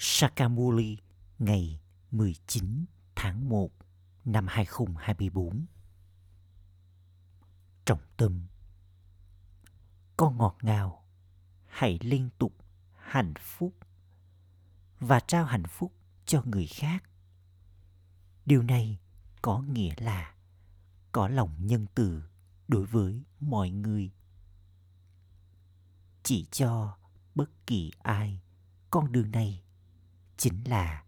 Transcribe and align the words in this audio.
Sakamuli 0.00 0.98
ngày 1.38 1.80
19 2.10 2.84
tháng 3.16 3.48
1 3.48 3.70
năm 4.24 4.46
2024. 4.48 5.66
Trọng 7.84 8.00
tâm 8.16 8.46
Con 10.16 10.38
ngọt 10.38 10.56
ngào, 10.62 11.04
hãy 11.66 11.98
liên 12.02 12.30
tục 12.38 12.54
hạnh 12.94 13.34
phúc 13.40 13.74
và 15.00 15.20
trao 15.20 15.44
hạnh 15.44 15.66
phúc 15.68 15.92
cho 16.26 16.42
người 16.44 16.66
khác. 16.66 17.04
Điều 18.46 18.62
này 18.62 18.98
có 19.42 19.60
nghĩa 19.60 19.94
là 19.96 20.34
có 21.12 21.28
lòng 21.28 21.66
nhân 21.66 21.86
từ 21.94 22.22
đối 22.68 22.86
với 22.86 23.24
mọi 23.40 23.70
người. 23.70 24.10
Chỉ 26.22 26.46
cho 26.50 26.98
bất 27.34 27.66
kỳ 27.66 27.90
ai 28.02 28.40
con 28.90 29.12
đường 29.12 29.30
này 29.30 29.62
chính 30.38 30.64
là 30.64 31.04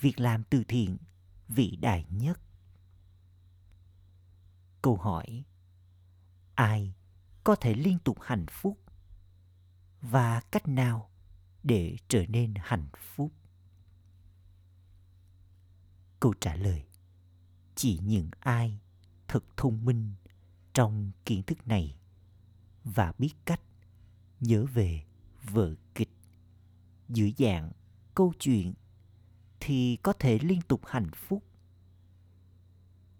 việc 0.00 0.20
làm 0.20 0.44
từ 0.44 0.64
thiện 0.68 0.96
vĩ 1.48 1.76
đại 1.76 2.06
nhất. 2.10 2.40
Câu 4.82 4.96
hỏi, 4.96 5.44
ai 6.54 6.94
có 7.44 7.56
thể 7.56 7.74
liên 7.74 7.98
tục 7.98 8.18
hạnh 8.20 8.46
phúc 8.50 8.78
và 10.00 10.40
cách 10.40 10.68
nào 10.68 11.10
để 11.62 11.96
trở 12.08 12.26
nên 12.28 12.54
hạnh 12.56 12.88
phúc? 12.96 13.32
Câu 16.20 16.34
trả 16.40 16.54
lời, 16.54 16.86
chỉ 17.74 17.98
những 18.02 18.30
ai 18.40 18.78
thật 19.28 19.44
thông 19.56 19.84
minh 19.84 20.14
trong 20.74 21.10
kiến 21.24 21.42
thức 21.42 21.66
này 21.66 21.98
và 22.84 23.12
biết 23.18 23.34
cách 23.44 23.60
nhớ 24.40 24.64
về 24.74 25.04
vở 25.50 25.74
kịch 25.94 26.10
dưới 27.08 27.34
dạng 27.38 27.72
câu 28.18 28.32
chuyện 28.38 28.74
thì 29.60 29.98
có 30.02 30.12
thể 30.12 30.38
liên 30.38 30.60
tục 30.68 30.80
hạnh 30.86 31.10
phúc. 31.14 31.44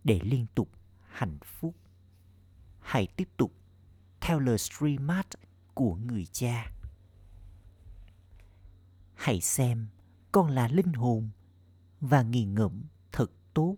Để 0.05 0.21
liên 0.23 0.47
tục 0.55 0.69
hạnh 1.09 1.39
phúc, 1.45 1.75
hãy 2.81 3.07
tiếp 3.07 3.29
tục 3.37 3.53
theo 4.21 4.39
lời 4.39 4.59
streamat 4.59 5.27
của 5.75 5.95
người 5.95 6.27
cha. 6.27 6.73
Hãy 9.15 9.41
xem 9.41 9.87
con 10.33 10.51
là 10.51 10.69
linh 10.69 10.93
hồn 10.93 11.29
và 12.01 12.23
nghi 12.23 12.45
ngẫm 12.45 12.83
thật 13.13 13.31
tốt 13.55 13.77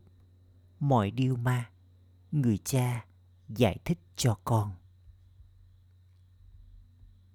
mọi 0.78 1.10
điều 1.10 1.36
mà 1.36 1.70
người 2.32 2.58
cha 2.58 3.06
giải 3.48 3.78
thích 3.84 3.98
cho 4.16 4.38
con. 4.44 4.74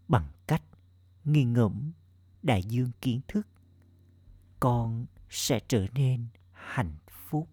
Bằng 0.08 0.32
cách 0.48 0.64
nghi 1.26 1.44
ngẫm 1.44 1.92
đại 2.44 2.64
dương 2.64 2.92
kiến 3.02 3.22
thức 3.28 3.48
con 4.66 5.06
sẽ 5.30 5.60
trở 5.68 5.86
nên 5.94 6.28
hạnh 6.52 6.96
phúc 7.08 7.50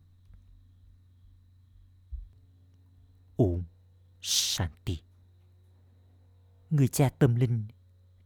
Om 3.36 3.62
Shanti 4.20 5.02
Người 6.70 6.88
cha 6.88 7.08
tâm 7.08 7.34
linh 7.34 7.66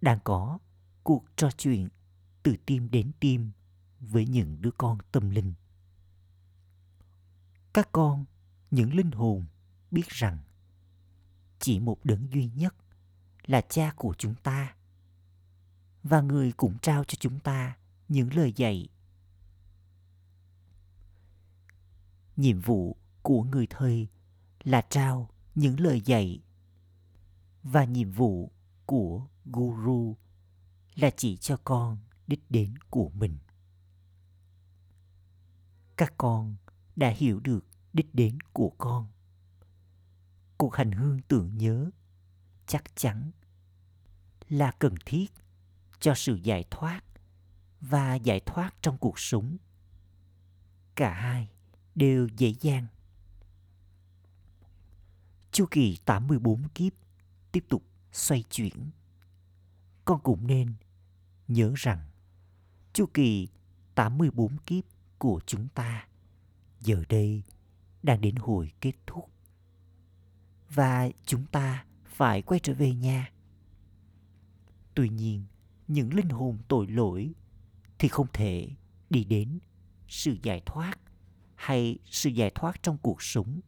đang 0.01 0.19
có 0.25 0.59
cuộc 1.03 1.25
trò 1.37 1.51
chuyện 1.51 1.89
từ 2.43 2.57
tim 2.67 2.91
đến 2.91 3.13
tim 3.21 3.51
với 4.01 4.27
những 4.27 4.57
đứa 4.61 4.71
con 4.79 4.99
tâm 5.13 5.31
linh. 5.31 5.55
Các 7.73 7.89
con, 7.93 8.25
những 8.71 8.95
linh 8.95 9.11
hồn 9.11 9.45
biết 9.91 10.09
rằng 10.09 10.39
chỉ 11.59 11.81
một 11.81 12.05
đấng 12.05 12.33
duy 12.33 12.51
nhất 12.55 12.75
là 13.47 13.61
cha 13.61 13.93
của 13.97 14.15
chúng 14.19 14.35
ta 14.35 14.77
và 16.03 16.21
người 16.21 16.53
cũng 16.53 16.79
trao 16.79 17.05
cho 17.05 17.17
chúng 17.21 17.41
ta 17.41 17.77
những 18.09 18.35
lời 18.35 18.53
dạy. 18.57 18.89
Nhiệm 22.37 22.61
vụ 22.61 22.97
của 23.23 23.43
người 23.43 23.67
thầy 23.71 24.09
là 24.65 24.81
trao 24.91 25.31
những 25.55 25.81
lời 25.81 26.01
dạy 26.01 26.43
và 27.63 27.85
nhiệm 27.85 28.11
vụ 28.11 28.53
của 28.87 29.27
guru 29.45 30.17
là 30.95 31.11
chỉ 31.17 31.37
cho 31.37 31.57
con 31.65 31.99
đích 32.27 32.51
đến 32.51 32.75
của 32.91 33.09
mình. 33.09 33.39
Các 35.97 36.15
con 36.19 36.57
đã 36.97 37.09
hiểu 37.09 37.41
được 37.41 37.67
đích 37.93 38.15
đến 38.15 38.39
của 38.53 38.73
con. 38.79 39.09
Cuộc 40.57 40.75
hành 40.75 40.93
hương 40.93 41.21
tưởng 41.29 41.59
nhớ 41.59 41.91
chắc 42.67 42.97
chắn 42.97 43.31
là 44.49 44.73
cần 44.79 44.95
thiết 45.07 45.33
cho 46.01 46.15
sự 46.15 46.35
giải 46.43 46.65
thoát 46.71 47.06
và 47.81 48.15
giải 48.15 48.41
thoát 48.41 48.75
trong 48.83 48.99
cuộc 48.99 49.19
sống. 49.19 49.57
Cả 50.95 51.15
hai 51.15 51.49
đều 51.95 52.29
dễ 52.37 52.55
dàng. 52.61 52.87
Chu 55.53 55.67
kỳ 55.71 55.99
84 56.05 56.69
kiếp 56.69 56.93
tiếp 57.53 57.65
tục 57.69 57.83
xoay 58.13 58.43
chuyển. 58.43 58.91
Con 60.05 60.21
cũng 60.23 60.47
nên 60.47 60.75
nhớ 61.49 61.73
rằng 61.77 62.09
chu 62.93 63.07
kỳ 63.15 63.49
84 63.95 64.59
kiếp 64.67 64.85
của 65.19 65.41
chúng 65.47 65.69
ta 65.69 66.09
giờ 66.81 67.05
đây 67.09 67.43
đang 68.03 68.21
đến 68.21 68.37
hồi 68.37 68.73
kết 68.81 68.93
thúc. 69.07 69.31
Và 70.71 71.09
chúng 71.25 71.47
ta 71.47 71.85
phải 72.05 72.43
quay 72.43 72.61
trở 72.61 72.75
về 72.75 72.95
nhà. 72.95 73.33
Tuy 74.95 75.09
nhiên, 75.09 75.45
những 75.89 76.15
linh 76.15 76.29
hồn 76.29 76.59
tội 76.69 76.87
lỗi 76.87 77.35
thì 77.99 78.09
không 78.09 78.27
thể 78.33 78.71
đi 79.11 79.25
đến 79.25 79.59
sự 80.09 80.37
giải 80.43 80.63
thoát 80.67 80.99
hay 81.55 81.99
sự 82.05 82.31
giải 82.31 82.51
thoát 82.55 82.83
trong 82.83 82.99
cuộc 82.99 83.23
sống. 83.23 83.61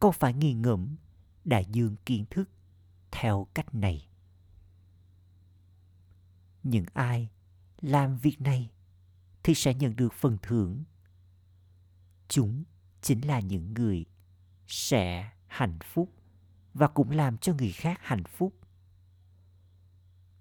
Con 0.00 0.12
phải 0.12 0.34
nghi 0.34 0.52
ngẫm 0.52 0.96
đại 1.44 1.66
dương 1.72 1.96
kiến 2.06 2.24
thức 2.30 2.50
theo 3.10 3.46
cách 3.54 3.74
này? 3.74 4.08
Những 6.62 6.84
ai 6.94 7.28
làm 7.80 8.16
việc 8.16 8.40
này 8.40 8.70
thì 9.42 9.54
sẽ 9.54 9.74
nhận 9.74 9.96
được 9.96 10.12
phần 10.12 10.36
thưởng. 10.42 10.84
Chúng 12.28 12.64
chính 13.02 13.20
là 13.20 13.40
những 13.40 13.74
người 13.74 14.06
sẽ 14.66 15.30
hạnh 15.46 15.78
phúc 15.84 16.12
và 16.74 16.88
cũng 16.88 17.10
làm 17.10 17.38
cho 17.38 17.54
người 17.54 17.72
khác 17.72 17.98
hạnh 18.02 18.24
phúc. 18.24 18.54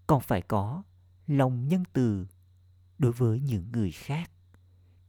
Còn 0.07 0.21
phải 0.21 0.41
có 0.41 0.83
lòng 1.27 1.67
nhân 1.67 1.83
từ 1.93 2.27
đối 2.97 3.11
với 3.11 3.39
những 3.39 3.71
người 3.71 3.91
khác, 3.91 4.31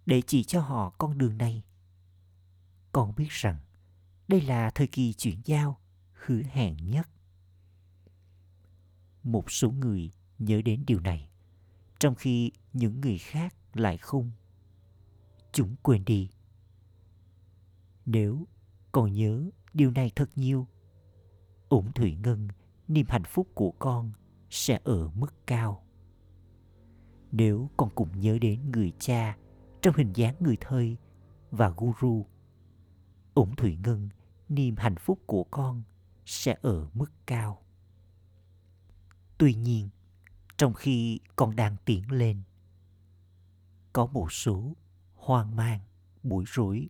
để 0.07 0.23
chỉ 0.27 0.45
cho 0.45 0.61
họ 0.61 0.91
con 0.91 1.19
đường 1.19 1.39
này. 1.39 1.65
Con 2.93 3.15
biết 3.17 3.29
rằng 3.31 3.59
đây 4.29 4.41
là 4.41 4.71
thời 4.71 4.87
kỳ 4.87 5.13
chuyển 5.13 5.41
giao 5.45 5.81
hứa 6.13 6.43
hẹn 6.43 6.77
nhất. 6.91 7.09
Một 9.23 9.51
số 9.51 9.71
người 9.71 10.11
nhớ 10.39 10.63
đến 10.63 10.85
điều 10.87 11.01
này, 11.01 11.29
trong 12.01 12.15
khi 12.15 12.53
những 12.73 13.01
người 13.01 13.19
khác 13.19 13.55
lại 13.75 13.99
không. 13.99 14.31
Chúng 15.53 15.77
quên 15.83 16.05
đi. 16.05 16.31
Nếu 18.07 18.47
còn 18.93 19.13
nhớ 19.13 19.51
điều 19.75 19.91
này 19.91 20.11
thật 20.17 20.31
nhiều 20.37 20.67
ủng 21.69 21.93
thủy 21.93 22.17
ngân, 22.17 22.49
niềm 22.89 23.07
hạnh 23.09 23.25
phúc 23.25 23.49
của 23.55 23.71
con 23.79 24.13
sẽ 24.51 24.81
ở 24.85 25.09
mức 25.09 25.47
cao 25.47 25.88
nếu 27.33 27.71
con 27.77 27.91
cũng 27.95 28.21
nhớ 28.21 28.39
đến 28.41 28.71
người 28.71 28.93
cha 28.99 29.37
trong 29.83 29.95
hình 29.97 30.13
dáng 30.13 30.35
người 30.41 30.57
thầy 30.61 30.97
và 31.51 31.73
guru. 31.77 32.27
Ủng 33.35 33.57
Thủy 33.57 33.79
Ngân, 33.85 34.09
niềm 34.49 34.77
hạnh 34.77 34.97
phúc 34.97 35.19
của 35.27 35.45
con 35.45 35.83
sẽ 36.27 36.57
ở 36.63 36.89
mức 36.95 37.13
cao. 37.27 37.63
Tuy 39.39 39.55
nhiên, 39.55 39.89
trong 40.57 40.75
khi 40.75 41.21
con 41.37 41.57
đang 41.57 41.77
tiến 41.85 42.13
lên, 42.13 42.43
có 43.93 44.07
một 44.07 44.33
số 44.33 44.77
hoang 45.15 45.57
mang, 45.57 45.81
bối 46.23 46.45
rối. 46.47 46.89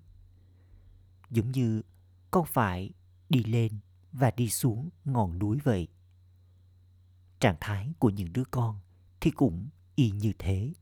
Giống 1.30 1.50
như 1.52 1.82
con 2.30 2.44
phải 2.46 2.90
đi 3.28 3.44
lên 3.44 3.72
và 4.12 4.30
đi 4.30 4.48
xuống 4.48 4.88
ngọn 5.04 5.38
núi 5.38 5.58
vậy. 5.64 5.88
Trạng 7.40 7.56
thái 7.60 7.92
của 7.98 8.10
những 8.10 8.32
đứa 8.32 8.44
con 8.44 8.80
thì 9.20 9.30
cũng 9.30 9.68
y 9.98 10.10
như 10.10 10.32
thế. 10.38 10.72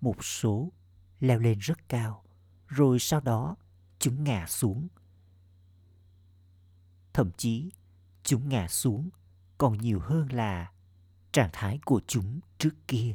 Một 0.00 0.24
số 0.24 0.72
leo 1.20 1.38
lên 1.38 1.58
rất 1.58 1.88
cao, 1.88 2.24
rồi 2.66 2.98
sau 2.98 3.20
đó 3.20 3.56
chúng 3.98 4.24
ngã 4.24 4.46
xuống. 4.46 4.88
Thậm 7.12 7.30
chí, 7.36 7.70
chúng 8.22 8.48
ngã 8.48 8.68
xuống 8.68 9.08
còn 9.58 9.78
nhiều 9.78 10.00
hơn 10.00 10.32
là 10.32 10.72
trạng 11.32 11.50
thái 11.52 11.78
của 11.84 12.00
chúng 12.06 12.40
trước 12.58 12.74
kia. 12.88 13.14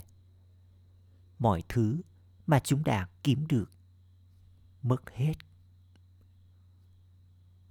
Mọi 1.40 1.64
thứ 1.70 2.02
mà 2.48 2.60
chúng 2.60 2.84
đã 2.84 3.08
kiếm 3.24 3.48
được 3.48 3.72
mất 4.82 5.10
hết. 5.16 5.34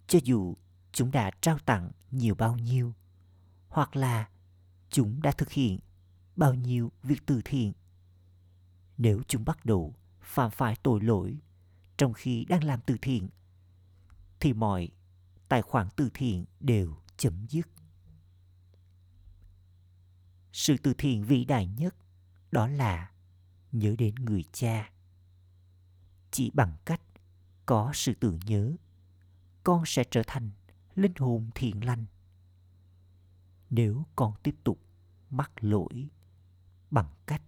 Cho 0.06 0.18
dù 0.24 0.56
chúng 0.92 1.10
đã 1.10 1.30
trao 1.40 1.58
tặng 1.58 1.90
nhiều 2.10 2.34
bao 2.34 2.56
nhiêu, 2.56 2.94
hoặc 3.68 3.96
là 3.96 4.28
chúng 4.90 5.22
đã 5.22 5.32
thực 5.32 5.50
hiện 5.50 5.78
bao 6.36 6.54
nhiêu 6.54 6.92
việc 7.02 7.22
từ 7.26 7.40
thiện. 7.44 7.72
Nếu 8.96 9.22
chúng 9.28 9.44
bắt 9.44 9.64
đầu 9.64 9.94
phạm 10.20 10.50
phải 10.50 10.76
tội 10.82 11.00
lỗi 11.00 11.38
trong 11.96 12.12
khi 12.12 12.44
đang 12.44 12.64
làm 12.64 12.80
từ 12.86 12.96
thiện, 13.02 13.28
thì 14.40 14.52
mọi 14.52 14.88
tài 15.48 15.62
khoản 15.62 15.88
từ 15.96 16.10
thiện 16.14 16.44
đều 16.60 16.96
chấm 17.16 17.46
dứt. 17.48 17.68
Sự 20.52 20.76
từ 20.82 20.94
thiện 20.98 21.24
vĩ 21.24 21.44
đại 21.44 21.66
nhất 21.66 21.94
đó 22.50 22.68
là 22.68 23.10
nhớ 23.72 23.94
đến 23.98 24.14
người 24.14 24.44
cha. 24.52 24.90
Chỉ 26.30 26.50
bằng 26.54 26.76
cách 26.84 27.00
có 27.66 27.90
sự 27.94 28.14
tưởng 28.14 28.38
nhớ, 28.46 28.72
con 29.64 29.82
sẽ 29.86 30.04
trở 30.10 30.22
thành 30.26 30.50
linh 30.94 31.14
hồn 31.18 31.50
thiện 31.54 31.84
lành. 31.84 32.06
Nếu 33.70 34.04
con 34.16 34.34
tiếp 34.42 34.54
tục 34.64 34.78
mắc 35.30 35.50
lỗi 35.60 36.08
bằng 36.94 37.10
cách 37.26 37.42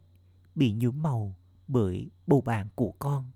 bị 0.54 0.72
nhuốm 0.72 1.02
màu 1.02 1.36
bởi 1.68 2.10
bầu 2.26 2.40
bạn 2.40 2.68
của 2.74 2.94
con, 2.98 3.30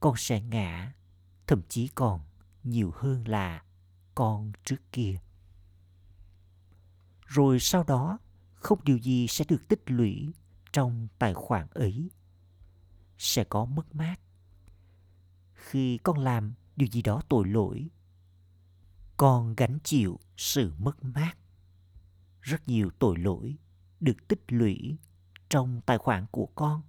con 0.00 0.14
sẽ 0.16 0.40
ngã, 0.40 0.94
thậm 1.46 1.62
chí 1.68 1.88
còn 1.88 2.20
nhiều 2.64 2.92
hơn 2.94 3.28
là 3.28 3.64
con 4.14 4.52
trước 4.64 4.92
kia. 4.92 5.18
Rồi 7.26 7.60
sau 7.60 7.84
đó, 7.84 8.18
không 8.54 8.84
điều 8.84 8.98
gì 8.98 9.26
sẽ 9.28 9.44
được 9.48 9.68
tích 9.68 9.82
lũy 9.86 10.32
trong 10.72 11.08
tài 11.18 11.34
khoản 11.34 11.66
ấy. 11.70 12.10
Sẽ 13.18 13.44
có 13.44 13.64
mất 13.64 13.94
mát. 13.94 14.20
Khi 15.54 15.98
con 15.98 16.18
làm 16.18 16.54
điều 16.76 16.88
gì 16.92 17.02
đó 17.02 17.22
tội 17.28 17.48
lỗi, 17.48 17.88
con 19.16 19.54
gánh 19.56 19.78
chịu 19.84 20.20
sự 20.36 20.72
mất 20.78 21.04
mát. 21.04 21.34
Rất 22.40 22.68
nhiều 22.68 22.90
tội 22.98 23.18
lỗi 23.18 23.56
được 24.00 24.28
tích 24.28 24.42
lũy 24.48 24.98
trong 25.48 25.80
tài 25.86 25.98
khoản 25.98 26.26
của 26.30 26.46
con. 26.46 26.82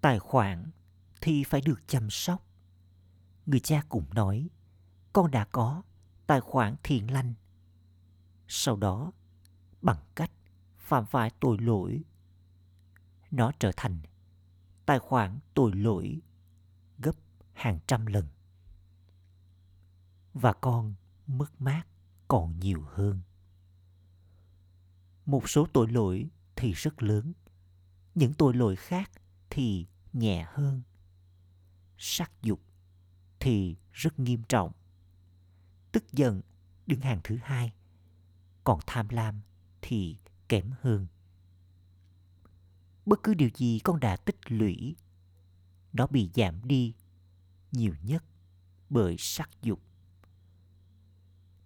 Tài 0.00 0.18
khoản 0.18 0.70
thì 1.20 1.44
phải 1.44 1.60
được 1.60 1.82
chăm 1.86 2.10
sóc. 2.10 2.46
Người 3.46 3.60
cha 3.60 3.82
cũng 3.88 4.04
nói, 4.14 4.48
con 5.12 5.30
đã 5.30 5.44
có 5.44 5.82
tài 6.26 6.40
khoản 6.40 6.76
thiện 6.82 7.12
lành. 7.12 7.34
Sau 8.48 8.76
đó, 8.76 9.12
bằng 9.82 9.98
cách 10.14 10.30
phạm 10.78 11.06
phải 11.06 11.30
tội 11.40 11.58
lỗi, 11.58 12.04
nó 13.30 13.52
trở 13.58 13.72
thành 13.76 13.98
tài 14.86 14.98
khoản 14.98 15.38
tội 15.54 15.72
lỗi 15.72 16.20
gấp 16.98 17.16
hàng 17.52 17.78
trăm 17.86 18.06
lần. 18.06 18.26
Và 20.34 20.52
con 20.52 20.94
mất 21.26 21.60
mát 21.60 21.82
còn 22.28 22.60
nhiều 22.60 22.82
hơn. 22.86 23.20
Một 25.30 25.48
số 25.48 25.66
tội 25.72 25.88
lỗi 25.88 26.28
thì 26.56 26.72
rất 26.72 27.02
lớn, 27.02 27.32
những 28.14 28.34
tội 28.34 28.54
lỗi 28.54 28.76
khác 28.76 29.10
thì 29.50 29.86
nhẹ 30.12 30.46
hơn. 30.48 30.82
Sắc 31.98 32.32
dục 32.42 32.60
thì 33.40 33.76
rất 33.92 34.18
nghiêm 34.18 34.42
trọng. 34.48 34.72
Tức 35.92 36.12
giận 36.12 36.42
đứng 36.86 37.00
hàng 37.00 37.20
thứ 37.24 37.36
hai, 37.42 37.72
còn 38.64 38.80
tham 38.86 39.08
lam 39.08 39.40
thì 39.82 40.16
kém 40.48 40.70
hơn. 40.80 41.06
Bất 43.06 43.22
cứ 43.22 43.34
điều 43.34 43.50
gì 43.54 43.80
con 43.84 44.00
đã 44.00 44.16
tích 44.16 44.38
lũy, 44.48 44.96
nó 45.92 46.06
bị 46.06 46.30
giảm 46.34 46.60
đi 46.64 46.94
nhiều 47.72 47.94
nhất 48.02 48.24
bởi 48.90 49.16
sắc 49.18 49.50
dục. 49.62 49.80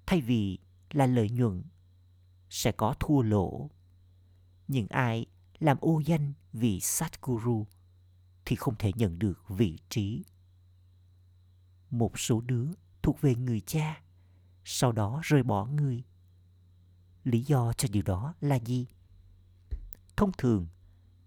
Thay 0.07 0.21
vì 0.21 0.59
là 0.91 1.07
lợi 1.07 1.31
nhuận, 1.31 1.63
sẽ 2.55 2.73
có 2.73 2.95
thua 3.01 3.23
lỗ. 3.23 3.71
Những 4.69 4.87
ai 4.89 5.27
làm 5.59 5.77
ô 5.81 6.01
danh 6.05 6.33
vì 6.53 6.81
Satguru 6.81 7.67
thì 8.45 8.57
không 8.57 8.75
thể 8.79 8.93
nhận 8.95 9.19
được 9.19 9.49
vị 9.49 9.79
trí. 9.89 10.25
Một 11.91 12.19
số 12.19 12.41
đứa 12.41 12.67
thuộc 13.03 13.21
về 13.21 13.35
người 13.35 13.61
cha, 13.61 14.03
sau 14.65 14.93
đó 14.93 15.21
rời 15.25 15.43
bỏ 15.43 15.67
người. 15.67 16.05
Lý 17.25 17.43
do 17.43 17.73
cho 17.73 17.89
điều 17.93 18.03
đó 18.03 18.35
là 18.41 18.59
gì? 18.59 18.87
Thông 20.17 20.33
thường, 20.39 20.67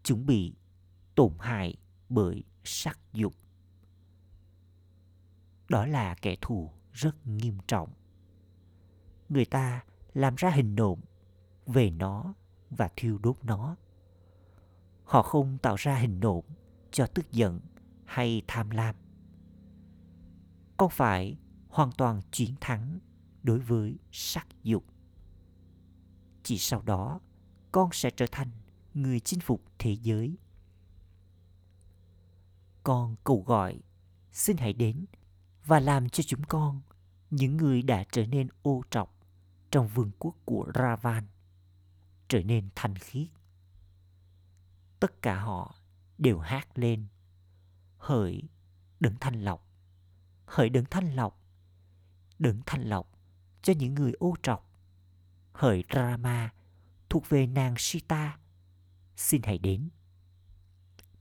chúng 0.04 0.26
bị 0.26 0.54
tổn 1.16 1.34
hại 1.40 1.76
bởi 2.10 2.44
sắc 2.64 3.00
dục. 3.14 3.34
Đó 5.70 5.86
là 5.86 6.16
kẻ 6.16 6.36
thù 6.42 6.72
rất 6.94 7.28
nghiêm 7.28 7.58
trọng. 7.68 7.94
Người 9.30 9.46
ta 9.46 9.84
làm 10.14 10.36
ra 10.36 10.50
hình 10.50 10.76
nộm 10.76 11.00
về 11.68 11.90
nó 11.90 12.34
và 12.70 12.90
thiêu 12.96 13.18
đốt 13.18 13.38
nó. 13.44 13.76
Họ 15.04 15.22
không 15.22 15.58
tạo 15.58 15.76
ra 15.76 15.96
hình 15.96 16.20
nộm 16.20 16.46
cho 16.92 17.08
tức 17.08 17.32
giận 17.32 17.60
hay 18.06 18.42
tham 18.48 18.70
lam. 18.70 18.96
Con 20.78 20.90
phải 20.90 21.38
hoàn 21.70 21.92
toàn 21.92 22.22
chiến 22.32 22.56
thắng 22.62 23.00
đối 23.44 23.60
với 23.60 23.98
sắc 24.12 24.48
dục. 24.64 24.86
Chỉ 26.44 26.58
sau 26.58 26.82
đó, 26.82 27.20
con 27.72 27.90
sẽ 27.94 28.10
trở 28.10 28.26
thành 28.32 28.52
người 28.94 29.20
chinh 29.20 29.40
phục 29.40 29.64
thế 29.80 29.98
giới. 30.02 30.38
Con 32.84 33.16
cầu 33.24 33.44
gọi, 33.48 33.80
xin 34.32 34.58
hãy 34.58 34.74
đến 34.74 35.06
và 35.66 35.80
làm 35.80 36.10
cho 36.10 36.24
chúng 36.24 36.44
con 36.44 36.82
những 37.30 37.58
người 37.58 37.82
đã 37.82 38.04
trở 38.12 38.26
nên 38.26 38.48
ô 38.62 38.82
trọc 38.90 39.14
trong 39.72 39.88
vương 39.88 40.12
quốc 40.20 40.36
của 40.46 40.72
Ravan 40.76 41.24
trở 42.28 42.44
nên 42.44 42.70
thanh 42.76 42.96
khiết. 42.96 43.28
Tất 45.00 45.22
cả 45.22 45.40
họ 45.40 45.76
đều 46.18 46.40
hát 46.40 46.78
lên, 46.78 47.08
hỡi, 47.98 48.44
đấng 49.00 49.16
thanh 49.20 49.42
lọc! 49.42 49.68
Hỡi 50.46 50.70
đấng 50.70 50.86
thanh 50.86 51.16
lọc! 51.16 51.44
Đấng 52.40 52.62
thanh 52.66 52.82
lọc 52.82 53.12
cho 53.62 53.74
những 53.74 53.96
người 53.96 54.12
ô 54.20 54.36
trọc! 54.44 54.72
Hỡi 55.54 55.84
Rama 55.94 56.54
thuộc 57.10 57.30
về 57.30 57.48
nàng 57.48 57.76
Sita, 57.78 58.40
xin 59.16 59.42
hãy 59.44 59.58
đến. 59.58 59.90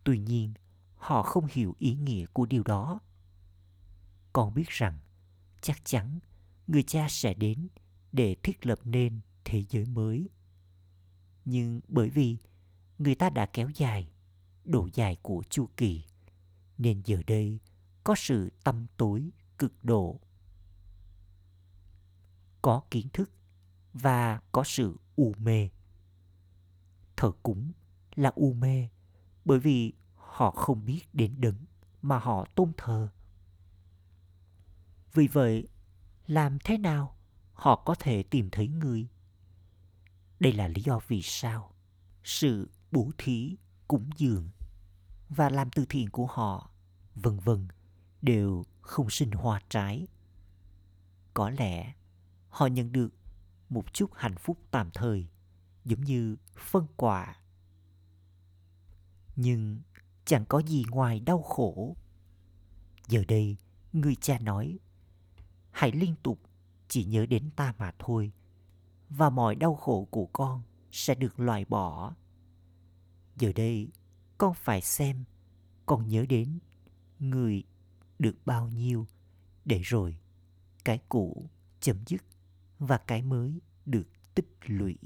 Tuy 0.05 0.19
nhiên, 0.19 0.55
họ 0.97 1.23
không 1.23 1.47
hiểu 1.50 1.75
ý 1.79 1.94
nghĩa 1.94 2.26
của 2.32 2.47
điều 2.47 2.62
đó. 2.62 3.00
Con 4.32 4.55
biết 4.55 4.69
rằng 4.69 4.99
chắc 5.61 5.85
chắn 5.85 6.19
người 6.67 6.82
cha 6.82 7.06
sẽ 7.11 7.35
đến 7.35 7.69
để 8.12 8.37
thiết 8.43 8.67
lập 8.67 8.79
nên 8.85 9.20
thế 9.44 9.64
giới 9.69 9.87
mới 9.87 10.29
nhưng 11.46 11.81
bởi 11.88 12.10
vì 12.10 12.37
người 12.98 13.14
ta 13.14 13.31
đã 13.31 13.46
kéo 13.46 13.70
dài 13.75 14.08
độ 14.65 14.88
dài 14.94 15.17
của 15.22 15.43
chu 15.50 15.69
kỳ, 15.76 16.05
nên 16.79 17.03
giờ 17.05 17.22
đây 17.26 17.58
có 18.05 18.15
sự 18.19 18.53
tâm 18.65 18.86
tối 18.96 19.31
cực 19.58 19.84
độ. 19.84 20.20
Có 22.62 22.82
kiến 22.91 23.08
thức 23.12 23.31
và 23.93 24.41
có 24.53 24.65
sự 24.65 24.96
u 25.17 25.34
mê. 25.38 25.69
Thờ 27.17 27.32
cúng 27.43 27.72
là 28.15 28.32
u 28.34 28.53
mê 28.53 28.88
bởi 29.44 29.58
vì 29.58 29.93
họ 30.15 30.50
không 30.50 30.84
biết 30.84 31.03
đến 31.12 31.34
đấng 31.38 31.65
mà 32.03 32.19
họ 32.19 32.46
tôn 32.55 32.72
thờ. 32.76 33.08
Vì 35.12 35.26
vậy, 35.26 35.69
làm 36.26 36.58
thế 36.65 36.79
nào 36.79 37.17
họ 37.53 37.76
có 37.76 37.94
thể 37.94 38.22
tìm 38.22 38.50
thấy 38.50 38.69
người 38.69 39.08
đây 40.40 40.52
là 40.52 40.69
lý 40.69 40.82
do 40.82 41.00
vì 41.08 41.22
sao 41.22 41.72
sự 42.24 42.70
bố 42.93 43.10
thí 43.19 43.56
cúng 43.88 44.10
dường 44.16 44.48
và 45.28 45.50
làm 45.50 45.70
từ 45.70 45.86
thiện 45.88 46.10
của 46.10 46.26
họ, 46.26 46.70
vân 47.14 47.38
vân, 47.38 47.69
đều 48.22 48.64
không 48.81 49.10
sinh 49.10 49.31
hoa 49.31 49.60
trái. 49.69 50.06
Có 51.34 51.50
lẽ 51.50 51.94
họ 52.48 52.66
nhận 52.66 52.93
được 52.93 53.14
một 53.69 53.94
chút 53.94 54.10
hạnh 54.14 54.36
phúc 54.36 54.58
tạm 54.70 54.90
thời, 54.94 55.28
giống 55.84 56.00
như 56.00 56.36
phân 56.56 56.86
quả 56.96 57.36
nhưng 59.36 59.81
chẳng 60.24 60.44
có 60.48 60.58
gì 60.58 60.84
ngoài 60.90 61.20
đau 61.20 61.43
khổ. 61.43 61.96
Giờ 63.08 63.24
đây, 63.28 63.56
người 63.93 64.14
cha 64.14 64.38
nói, 64.38 64.78
hãy 65.70 65.93
liên 65.93 66.14
tục 66.22 66.40
chỉ 66.88 67.05
nhớ 67.05 67.26
đến 67.26 67.50
ta 67.56 67.74
mà 67.78 67.93
thôi 67.98 68.32
và 69.10 69.31
mọi 69.31 69.55
đau 69.55 69.75
khổ 69.75 70.08
của 70.10 70.27
con 70.27 70.63
sẽ 70.93 71.15
được 71.15 71.41
loại 71.41 71.65
bỏ. 71.65 72.15
Giờ 73.36 73.53
đây, 73.56 73.91
con 74.39 74.55
phải 74.55 74.81
xem 74.81 75.25
con 75.86 76.08
nhớ 76.08 76.27
đến 76.29 76.58
người 77.19 77.65
được 78.19 78.36
bao 78.44 78.69
nhiêu 78.69 79.06
để 79.65 79.81
rồi 79.84 80.19
cái 80.84 80.98
cũ 81.08 81.51
chấm 81.81 81.96
dứt 82.06 82.25
và 82.79 82.98
cái 82.98 83.22
mới 83.22 83.60
được 83.86 84.06
tích 84.34 84.56
lũy. 84.67 84.96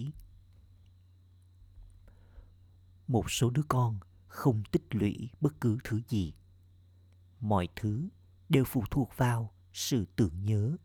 Một 3.07 3.31
số 3.31 3.51
đứa 3.51 3.63
con 3.69 3.99
không 4.27 4.63
tích 4.71 4.87
lũy 4.91 5.31
bất 5.41 5.61
cứ 5.61 5.79
thứ 5.85 6.01
gì. 6.09 6.35
Mọi 7.41 7.69
thứ 7.77 8.09
đều 8.49 8.65
phụ 8.65 8.85
thuộc 8.91 9.11
vào 9.17 9.53
sự 9.73 10.07
tưởng 10.17 10.45
nhớ. 10.45 10.77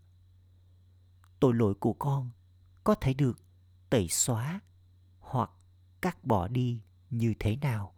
Tội 1.39 1.53
lỗi 1.53 1.74
của 1.74 1.93
con 1.93 2.31
có 2.86 2.96
thể 2.96 3.13
được 3.13 3.39
tẩy 3.89 4.08
xóa 4.08 4.60
hoặc 5.20 5.51
cắt 6.01 6.25
bỏ 6.25 6.48
đi 6.48 6.82
như 7.10 7.34
thế 7.39 7.56
nào 7.56 7.96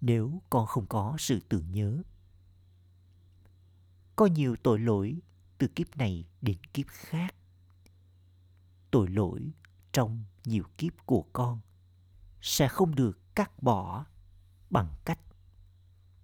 nếu 0.00 0.42
con 0.50 0.66
không 0.66 0.86
có 0.86 1.16
sự 1.18 1.40
tưởng 1.48 1.72
nhớ. 1.72 2.02
Có 4.16 4.26
nhiều 4.26 4.56
tội 4.62 4.78
lỗi 4.78 5.20
từ 5.58 5.68
kiếp 5.68 5.96
này 5.96 6.24
đến 6.40 6.58
kiếp 6.72 6.86
khác. 6.88 7.34
Tội 8.90 9.08
lỗi 9.08 9.50
trong 9.92 10.24
nhiều 10.44 10.64
kiếp 10.78 10.92
của 11.06 11.24
con 11.32 11.60
sẽ 12.40 12.68
không 12.68 12.94
được 12.94 13.34
cắt 13.34 13.62
bỏ 13.62 14.06
bằng 14.70 14.94
cách 15.04 15.20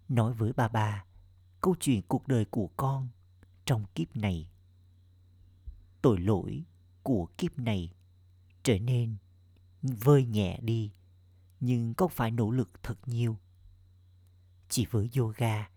nói 0.09 0.33
với 0.33 0.53
ba 0.53 0.69
ba 0.69 1.05
câu 1.61 1.77
chuyện 1.81 2.03
cuộc 2.09 2.29
đời 2.29 2.45
của 2.45 2.71
con 2.77 3.09
trong 3.65 3.85
kiếp 3.95 4.17
này. 4.17 4.51
Tội 6.03 6.21
lỗi 6.21 6.65
của 7.07 7.29
kiếp 7.39 7.59
này 7.59 7.91
trở 8.63 8.79
nên 8.79 9.17
vơi 9.83 10.27
nhẹ 10.27 10.59
đi, 10.63 10.93
nhưng 11.61 11.95
con 11.95 12.09
phải 12.09 12.31
nỗ 12.31 12.51
lực 12.51 12.83
thật 12.83 13.09
nhiều? 13.09 13.37
Chỉ 14.69 14.87
với 14.91 15.11
yoga 15.17 15.71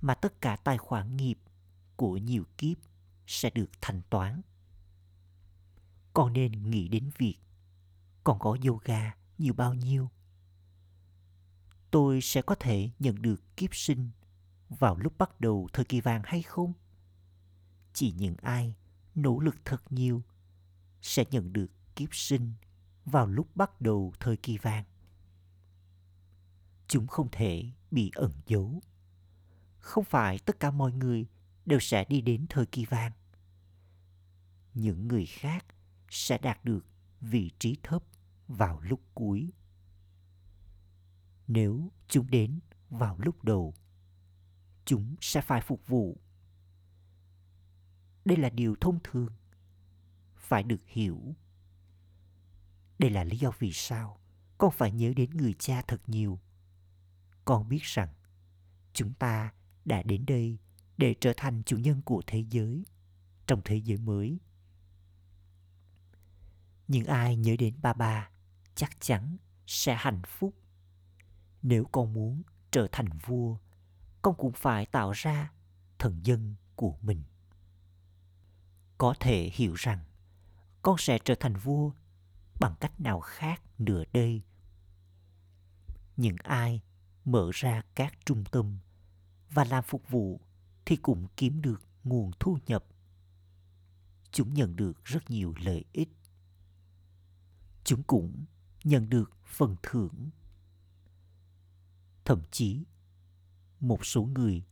mà 0.00 0.14
tất 0.14 0.40
cả 0.40 0.56
tài 0.56 0.78
khoản 0.78 1.16
nghiệp 1.16 1.38
của 1.96 2.16
nhiều 2.16 2.44
kiếp 2.58 2.76
sẽ 3.26 3.50
được 3.50 3.70
thanh 3.80 4.02
toán. 4.10 4.40
Con 6.12 6.32
nên 6.32 6.70
nghĩ 6.70 6.88
đến 6.88 7.10
việc 7.18 7.36
còn 8.24 8.38
có 8.38 8.56
yoga 8.66 9.16
nhiều 9.38 9.54
bao 9.54 9.74
nhiêu. 9.74 10.10
Tôi 11.90 12.20
sẽ 12.20 12.42
có 12.42 12.54
thể 12.54 12.90
nhận 12.98 13.22
được 13.22 13.56
kiếp 13.56 13.74
sinh 13.74 14.10
vào 14.68 14.96
lúc 14.96 15.18
bắt 15.18 15.40
đầu 15.40 15.68
thời 15.72 15.84
kỳ 15.84 16.00
vàng 16.00 16.22
hay 16.24 16.42
không? 16.42 16.72
Chỉ 17.92 18.12
những 18.18 18.36
ai 18.36 18.74
nỗ 19.14 19.40
lực 19.40 19.56
thật 19.64 19.92
nhiều 19.92 20.22
sẽ 21.02 21.24
nhận 21.30 21.52
được 21.52 21.70
kiếp 21.96 22.14
sinh 22.14 22.52
vào 23.04 23.26
lúc 23.26 23.56
bắt 23.56 23.80
đầu 23.80 24.12
thời 24.20 24.36
kỳ 24.36 24.58
vàng. 24.58 24.84
Chúng 26.88 27.06
không 27.06 27.28
thể 27.32 27.70
bị 27.90 28.10
ẩn 28.14 28.32
giấu. 28.46 28.80
Không 29.78 30.04
phải 30.04 30.38
tất 30.38 30.60
cả 30.60 30.70
mọi 30.70 30.92
người 30.92 31.26
đều 31.66 31.80
sẽ 31.80 32.04
đi 32.04 32.20
đến 32.20 32.46
thời 32.48 32.66
kỳ 32.66 32.84
vàng. 32.84 33.12
Những 34.74 35.08
người 35.08 35.26
khác 35.26 35.66
sẽ 36.10 36.38
đạt 36.38 36.64
được 36.64 36.86
vị 37.20 37.50
trí 37.58 37.76
thấp 37.82 38.04
vào 38.48 38.80
lúc 38.80 39.00
cuối. 39.14 39.52
Nếu 41.48 41.90
chúng 42.08 42.30
đến 42.30 42.60
vào 42.90 43.18
lúc 43.18 43.44
đầu, 43.44 43.74
chúng 44.84 45.16
sẽ 45.20 45.40
phải 45.40 45.60
phục 45.60 45.86
vụ. 45.86 46.20
Đây 48.24 48.36
là 48.36 48.50
điều 48.50 48.76
thông 48.80 48.98
thường 49.04 49.28
phải 50.52 50.62
được 50.62 50.80
hiểu. 50.86 51.34
Đây 52.98 53.10
là 53.10 53.24
lý 53.24 53.38
do 53.38 53.50
vì 53.58 53.72
sao 53.72 54.20
con 54.58 54.70
phải 54.70 54.92
nhớ 54.92 55.12
đến 55.16 55.30
người 55.30 55.54
cha 55.58 55.82
thật 55.82 56.00
nhiều. 56.06 56.40
Con 57.44 57.68
biết 57.68 57.82
rằng, 57.82 58.08
chúng 58.92 59.14
ta 59.14 59.52
đã 59.84 60.02
đến 60.02 60.24
đây 60.26 60.58
để 60.96 61.14
trở 61.20 61.32
thành 61.36 61.62
chủ 61.66 61.78
nhân 61.78 62.02
của 62.02 62.22
thế 62.26 62.44
giới, 62.50 62.84
trong 63.46 63.60
thế 63.64 63.76
giới 63.76 63.98
mới. 63.98 64.38
Những 66.88 67.06
ai 67.06 67.36
nhớ 67.36 67.56
đến 67.58 67.74
ba 67.82 67.92
ba 67.92 68.30
chắc 68.74 69.00
chắn 69.00 69.36
sẽ 69.66 69.96
hạnh 69.98 70.22
phúc. 70.26 70.54
Nếu 71.62 71.84
con 71.84 72.12
muốn 72.12 72.42
trở 72.70 72.88
thành 72.92 73.08
vua, 73.26 73.56
con 74.22 74.34
cũng 74.38 74.52
phải 74.52 74.86
tạo 74.86 75.12
ra 75.12 75.52
thần 75.98 76.20
dân 76.26 76.54
của 76.76 76.96
mình. 77.02 77.22
Có 78.98 79.14
thể 79.20 79.50
hiểu 79.52 79.74
rằng 79.74 80.04
con 80.82 80.98
sẽ 80.98 81.18
trở 81.24 81.34
thành 81.40 81.56
vua 81.56 81.90
bằng 82.60 82.74
cách 82.80 83.00
nào 83.00 83.20
khác 83.20 83.62
nữa 83.78 84.04
đây 84.12 84.42
những 86.16 86.36
ai 86.44 86.80
mở 87.24 87.50
ra 87.52 87.82
các 87.94 88.14
trung 88.24 88.44
tâm 88.50 88.78
và 89.50 89.64
làm 89.64 89.84
phục 89.84 90.08
vụ 90.08 90.40
thì 90.84 90.96
cũng 90.96 91.26
kiếm 91.36 91.62
được 91.62 91.82
nguồn 92.04 92.30
thu 92.40 92.58
nhập. 92.66 92.84
Chúng 94.30 94.54
nhận 94.54 94.76
được 94.76 95.04
rất 95.04 95.30
nhiều 95.30 95.54
lợi 95.58 95.84
ích. 95.92 96.08
Chúng 97.84 98.02
cũng 98.02 98.44
nhận 98.84 99.10
được 99.10 99.32
phần 99.44 99.76
thưởng. 99.82 100.30
Thậm 102.24 102.42
chí, 102.50 102.84
một 103.80 104.06
số 104.06 104.22
người 104.22 104.64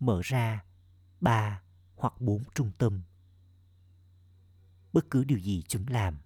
mở 0.00 0.20
ra 0.24 0.64
ba 1.20 1.62
hoặc 1.96 2.20
bốn 2.20 2.44
trung 2.54 2.70
tâm 2.78 3.02
bất 4.92 5.10
cứ 5.10 5.24
điều 5.24 5.38
gì 5.38 5.62
chúng 5.68 5.88
làm 5.88 6.18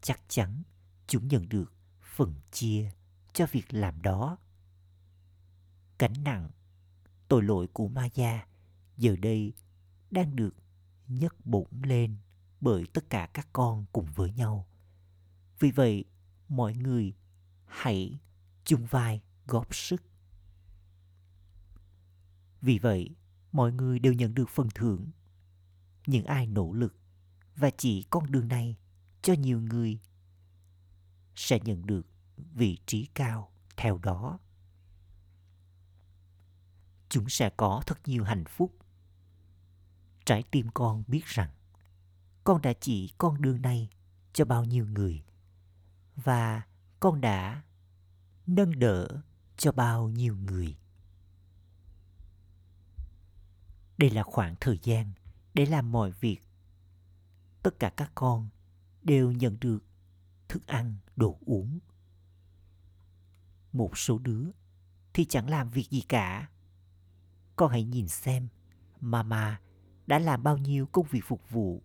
chắc 0.00 0.20
chắn 0.28 0.62
chúng 1.06 1.28
nhận 1.28 1.48
được 1.48 1.72
phần 2.16 2.34
chia 2.50 2.90
cho 3.32 3.46
việc 3.52 3.74
làm 3.74 4.02
đó 4.02 4.38
Cánh 5.98 6.24
nặng 6.24 6.50
tội 7.28 7.42
lỗi 7.42 7.66
của 7.72 7.88
Maya 7.88 8.46
giờ 8.96 9.16
đây 9.16 9.52
đang 10.10 10.36
được 10.36 10.54
nhấc 11.08 11.46
bổng 11.46 11.82
lên 11.82 12.16
bởi 12.60 12.86
tất 12.92 13.10
cả 13.10 13.28
các 13.34 13.48
con 13.52 13.84
cùng 13.92 14.06
với 14.14 14.32
nhau. 14.32 14.66
Vì 15.58 15.70
vậy, 15.70 16.04
mọi 16.48 16.74
người 16.74 17.14
hãy 17.66 18.18
chung 18.64 18.86
vai 18.86 19.22
góp 19.46 19.74
sức. 19.74 20.02
Vì 22.60 22.78
vậy, 22.78 23.10
mọi 23.52 23.72
người 23.72 23.98
đều 23.98 24.12
nhận 24.12 24.34
được 24.34 24.48
phần 24.48 24.68
thưởng. 24.74 25.10
Những 26.06 26.24
ai 26.24 26.46
nỗ 26.46 26.72
lực 26.72 26.96
và 27.62 27.70
chỉ 27.70 28.06
con 28.10 28.30
đường 28.30 28.48
này 28.48 28.76
cho 29.22 29.32
nhiều 29.32 29.60
người 29.60 29.98
sẽ 31.34 31.58
nhận 31.64 31.86
được 31.86 32.06
vị 32.36 32.78
trí 32.86 33.06
cao 33.14 33.52
theo 33.76 33.98
đó. 33.98 34.38
Chúng 37.08 37.28
sẽ 37.28 37.50
có 37.50 37.82
thật 37.86 37.98
nhiều 38.06 38.24
hạnh 38.24 38.44
phúc. 38.44 38.76
Trái 40.24 40.44
tim 40.50 40.68
con 40.74 41.04
biết 41.06 41.24
rằng 41.24 41.50
con 42.44 42.62
đã 42.62 42.72
chỉ 42.80 43.12
con 43.18 43.42
đường 43.42 43.62
này 43.62 43.88
cho 44.32 44.44
bao 44.44 44.64
nhiêu 44.64 44.86
người 44.86 45.24
và 46.16 46.62
con 47.00 47.20
đã 47.20 47.62
nâng 48.46 48.78
đỡ 48.78 49.08
cho 49.56 49.72
bao 49.72 50.08
nhiêu 50.08 50.36
người. 50.36 50.76
Đây 53.98 54.10
là 54.10 54.22
khoảng 54.22 54.56
thời 54.60 54.78
gian 54.82 55.12
để 55.54 55.66
làm 55.66 55.92
mọi 55.92 56.10
việc 56.10 56.51
tất 57.62 57.78
cả 57.78 57.90
các 57.96 58.12
con 58.14 58.48
đều 59.02 59.32
nhận 59.32 59.56
được 59.60 59.84
thức 60.48 60.66
ăn, 60.66 60.96
đồ 61.16 61.38
uống. 61.46 61.78
Một 63.72 63.98
số 63.98 64.18
đứa 64.18 64.44
thì 65.14 65.24
chẳng 65.24 65.50
làm 65.50 65.68
việc 65.68 65.90
gì 65.90 66.00
cả. 66.00 66.50
Con 67.56 67.70
hãy 67.70 67.84
nhìn 67.84 68.08
xem 68.08 68.48
mama 69.00 69.60
đã 70.06 70.18
làm 70.18 70.42
bao 70.42 70.58
nhiêu 70.58 70.86
công 70.86 71.06
việc 71.10 71.24
phục 71.24 71.50
vụ. 71.50 71.82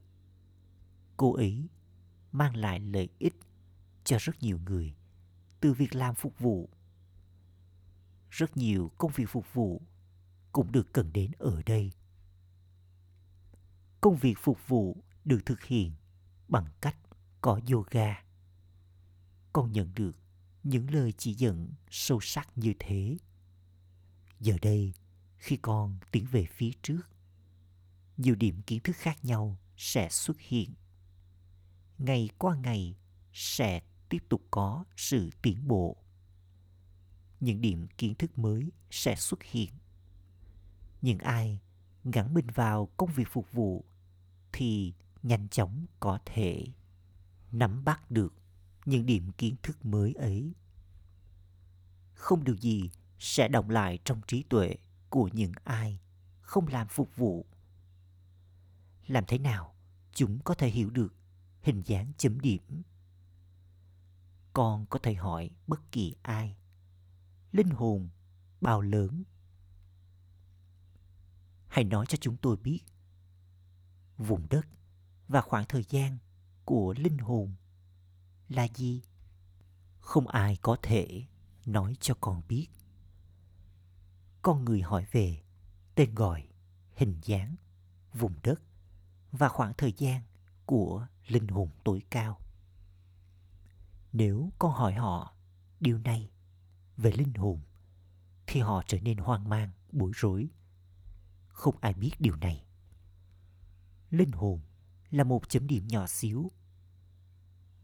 Cô 1.17 1.34
ấy 1.34 1.67
mang 2.31 2.55
lại 2.55 2.79
lợi 2.79 3.10
ích 3.19 3.39
cho 4.03 4.17
rất 4.19 4.41
nhiều 4.41 4.60
người 4.65 4.96
từ 5.60 5.74
việc 5.74 5.96
làm 5.96 6.15
phục 6.15 6.39
vụ. 6.39 6.69
Rất 8.29 8.57
nhiều 8.57 8.91
công 8.98 9.12
việc 9.15 9.29
phục 9.29 9.53
vụ 9.53 9.81
cũng 10.51 10.72
được 10.72 10.93
cần 10.93 11.13
đến 11.13 11.31
ở 11.39 11.62
đây. 11.65 11.91
Công 14.01 14.15
việc 14.15 14.36
phục 14.38 14.67
vụ 14.67 15.03
được 15.27 15.46
thực 15.46 15.63
hiện 15.63 15.91
bằng 16.48 16.65
cách 16.81 16.98
có 17.41 17.60
yoga. 17.72 18.24
Con 19.53 19.72
nhận 19.72 19.93
được 19.96 20.12
những 20.63 20.89
lời 20.91 21.13
chỉ 21.17 21.34
dẫn 21.34 21.74
sâu 21.89 22.19
sắc 22.22 22.57
như 22.57 22.74
thế. 22.79 23.17
Giờ 24.39 24.57
đây, 24.62 24.93
khi 25.38 25.57
con 25.57 25.98
tiến 26.12 26.25
về 26.31 26.46
phía 26.46 26.72
trước, 26.81 27.01
nhiều 28.17 28.36
điểm 28.36 28.62
kiến 28.62 28.79
thức 28.84 28.96
khác 28.96 29.25
nhau 29.25 29.57
sẽ 29.77 30.10
xuất 30.10 30.39
hiện. 30.39 30.74
Ngày 31.98 32.29
qua 32.38 32.55
ngày 32.55 32.96
sẽ 33.34 33.81
tiếp 34.10 34.24
tục 34.29 34.41
có 34.51 34.86
sự 34.98 35.29
tiến 35.41 35.67
bộ. 35.67 35.98
Những 37.39 37.62
điểm 37.62 37.88
kiến 37.98 38.15
thức 38.15 38.38
mới 38.38 38.72
sẽ 38.91 39.15
xuất 39.15 39.43
hiện. 39.43 39.69
Những 41.01 41.17
ai 41.17 41.60
gắn 42.03 42.34
mình 42.34 42.48
vào 42.53 42.89
công 42.98 43.10
việc 43.15 43.27
phục 43.31 43.51
vụ 43.51 43.86
thì 44.51 44.93
nhanh 45.27 45.50
chóng 45.50 45.86
có 46.00 46.19
thể 46.25 46.65
nắm 47.51 47.84
bắt 47.84 48.12
được 48.12 48.34
những 48.86 49.05
điểm 49.05 49.31
kiến 49.31 49.55
thức 49.63 49.86
mới 49.86 50.13
ấy. 50.13 50.53
Không 52.13 52.43
điều 52.43 52.55
gì 52.55 52.89
sẽ 53.19 53.48
động 53.48 53.69
lại 53.69 54.00
trong 54.05 54.22
trí 54.27 54.43
tuệ 54.43 54.75
của 55.10 55.29
những 55.34 55.51
ai 55.63 56.00
không 56.41 56.67
làm 56.67 56.88
phục 56.88 57.15
vụ. 57.15 57.46
Làm 59.07 59.24
thế 59.27 59.38
nào 59.38 59.75
chúng 60.13 60.39
có 60.43 60.53
thể 60.53 60.69
hiểu 60.69 60.89
được 60.89 61.15
hình 61.62 61.81
dáng 61.86 62.12
chấm 62.17 62.39
điểm? 62.39 62.81
Con 64.53 64.86
có 64.86 65.00
thể 65.03 65.13
hỏi 65.13 65.50
bất 65.67 65.91
kỳ 65.91 66.15
ai. 66.22 66.57
Linh 67.51 67.69
hồn 67.69 68.10
bao 68.62 68.81
lớn? 68.81 69.24
Hãy 71.67 71.84
nói 71.84 72.05
cho 72.05 72.17
chúng 72.22 72.38
tôi 72.38 72.57
biết. 72.57 72.79
Vùng 74.17 74.48
đất 74.50 74.67
và 75.27 75.41
khoảng 75.41 75.65
thời 75.65 75.84
gian 75.89 76.17
của 76.65 76.93
linh 76.98 77.17
hồn. 77.17 77.55
Là 78.50 78.67
gì 78.75 79.01
không 80.00 80.27
ai 80.27 80.57
có 80.62 80.77
thể 80.81 81.25
nói 81.65 81.96
cho 82.00 82.13
con 82.22 82.41
biết. 82.48 82.67
Con 84.41 84.65
người 84.65 84.81
hỏi 84.81 85.05
về 85.12 85.41
tên 85.96 86.15
gọi, 86.15 86.48
hình 86.96 87.19
dáng, 87.24 87.55
vùng 88.13 88.34
đất 88.43 88.62
và 89.31 89.50
khoảng 89.50 89.74
thời 89.77 89.93
gian 89.98 90.22
của 90.65 91.07
linh 91.27 91.48
hồn 91.48 91.69
tối 91.84 92.01
cao. 92.10 92.39
Nếu 94.13 94.50
con 94.60 94.72
hỏi 94.72 94.93
họ 94.93 95.34
điều 95.79 95.98
này 95.98 96.31
về 96.98 97.12
linh 97.12 97.34
hồn, 97.34 97.60
thì 98.48 98.60
họ 98.60 98.84
trở 98.88 99.00
nên 99.00 99.17
hoang 99.17 99.50
mang, 99.50 99.72
bối 99.91 100.12
rối. 100.15 100.50
Không 101.48 101.75
ai 101.81 101.93
biết 101.93 102.12
điều 102.19 102.36
này. 102.36 102.65
Linh 104.10 104.31
hồn 104.31 104.60
là 105.12 105.24
một 105.24 105.50
chấm 105.50 105.68
điểm 105.68 105.88
nhỏ 105.88 106.08
xíu. 106.08 106.52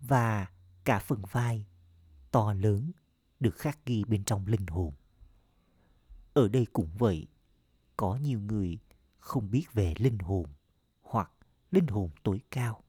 Và 0.01 0.47
cả 0.83 0.99
phần 0.99 1.21
vai, 1.31 1.67
to 2.31 2.53
lớn, 2.53 2.91
được 3.39 3.55
khắc 3.57 3.85
ghi 3.85 4.03
bên 4.03 4.23
trong 4.23 4.47
linh 4.47 4.67
hồn. 4.67 4.93
Ở 6.33 6.47
đây 6.47 6.67
cũng 6.73 6.89
vậy, 6.97 7.27
có 7.97 8.15
nhiều 8.15 8.39
người 8.39 8.79
không 9.19 9.51
biết 9.51 9.73
về 9.73 9.93
linh 9.97 10.19
hồn 10.19 10.45
hoặc 11.01 11.31
linh 11.71 11.87
hồn 11.87 12.09
tối 12.23 12.41
cao. 12.51 12.83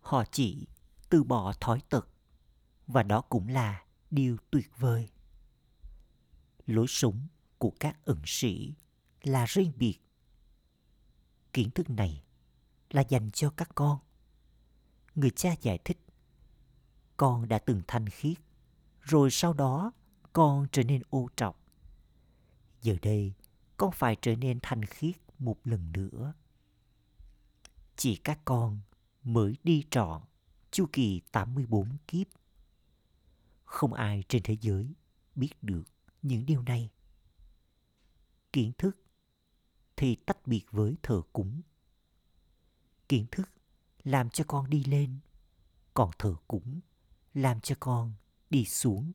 Họ 0.00 0.24
chỉ 0.32 0.66
từ 1.08 1.24
bỏ 1.24 1.52
thói 1.60 1.80
tật, 1.88 2.08
và 2.86 3.02
đó 3.02 3.20
cũng 3.20 3.48
là 3.48 3.84
điều 4.10 4.36
tuyệt 4.50 4.70
vời. 4.78 5.08
Lối 6.66 6.86
sống 6.88 7.26
của 7.58 7.72
các 7.80 8.04
ẩn 8.04 8.22
sĩ 8.24 8.74
là 9.22 9.44
riêng 9.48 9.72
biệt 9.76 9.98
kiến 11.52 11.70
thức 11.70 11.90
này 11.90 12.22
là 12.90 13.02
dành 13.08 13.30
cho 13.30 13.50
các 13.50 13.70
con 13.74 13.98
người 15.14 15.30
cha 15.30 15.54
giải 15.60 15.78
thích, 15.78 15.98
con 17.16 17.48
đã 17.48 17.58
từng 17.58 17.82
thanh 17.88 18.08
khiết, 18.08 18.38
rồi 19.00 19.30
sau 19.30 19.52
đó 19.52 19.92
con 20.32 20.66
trở 20.72 20.82
nên 20.82 21.02
ô 21.10 21.28
trọc 21.36 21.60
giờ 22.82 22.96
đây, 23.02 23.32
con 23.76 23.92
phải 23.92 24.16
trở 24.22 24.36
nên 24.36 24.58
thanh 24.62 24.84
khiết 24.84 25.16
một 25.38 25.56
lần 25.64 25.92
nữa 25.92 26.34
chỉ 27.96 28.16
các 28.16 28.40
con 28.44 28.80
mới 29.24 29.56
đi 29.64 29.84
trọn 29.90 30.22
chu 30.70 30.86
kỳ 30.92 31.20
84 31.32 31.96
kiếp. 32.08 32.26
Không 33.64 33.92
ai 33.92 34.24
trên 34.28 34.42
thế 34.42 34.56
giới 34.60 34.94
biết 35.34 35.50
được 35.62 35.84
những 36.22 36.46
điều 36.46 36.62
này. 36.62 36.90
Kiến 38.52 38.72
thức 38.78 38.96
thì 40.02 40.16
tách 40.16 40.46
biệt 40.46 40.64
với 40.70 40.96
thờ 41.02 41.22
cúng. 41.32 41.60
Kiến 43.08 43.26
thức 43.30 43.50
làm 44.04 44.30
cho 44.30 44.44
con 44.48 44.70
đi 44.70 44.84
lên, 44.84 45.18
còn 45.94 46.10
thờ 46.18 46.34
cúng 46.48 46.80
làm 47.34 47.60
cho 47.60 47.74
con 47.80 48.12
đi 48.50 48.64
xuống. 48.64 49.12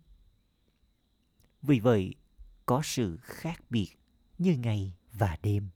Vì 1.61 1.79
vậy, 1.79 2.15
có 2.65 2.81
sự 2.83 3.17
khác 3.21 3.61
biệt 3.69 3.89
như 4.37 4.57
ngày 4.57 4.97
và 5.11 5.37
đêm. 5.41 5.69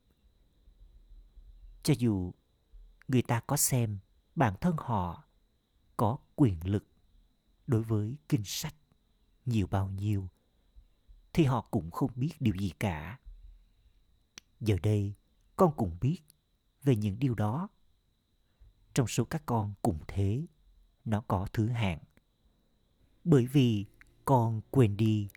Cho 1.83 1.93
dù 1.97 2.33
người 3.07 3.21
ta 3.21 3.39
có 3.39 3.57
xem 3.57 3.99
bản 4.35 4.55
thân 4.61 4.75
họ 4.77 5.23
có 5.97 6.17
quyền 6.35 6.59
lực 6.63 6.85
đối 7.67 7.83
với 7.83 8.15
kinh 8.29 8.43
sách 8.45 8.75
nhiều 9.45 9.67
bao 9.67 9.89
nhiêu 9.89 10.29
thì 11.33 11.43
họ 11.43 11.61
cũng 11.71 11.91
không 11.91 12.11
biết 12.15 12.33
điều 12.39 12.55
gì 12.55 12.71
cả 12.79 13.20
giờ 14.61 14.77
đây, 14.83 15.13
con 15.55 15.73
cũng 15.77 15.97
biết 16.01 16.19
về 16.83 16.95
những 16.95 17.19
điều 17.19 17.35
đó 17.35 17.69
trong 18.93 19.07
số 19.07 19.25
các 19.25 19.43
con 19.45 19.73
cũng 19.81 19.99
thế, 20.07 20.45
nó 21.05 21.21
có 21.21 21.47
thứ 21.53 21.67
hạng 21.67 21.99
bởi 23.23 23.45
vì 23.45 23.85
con 24.25 24.61
quên 24.71 24.97
đi, 24.97 25.29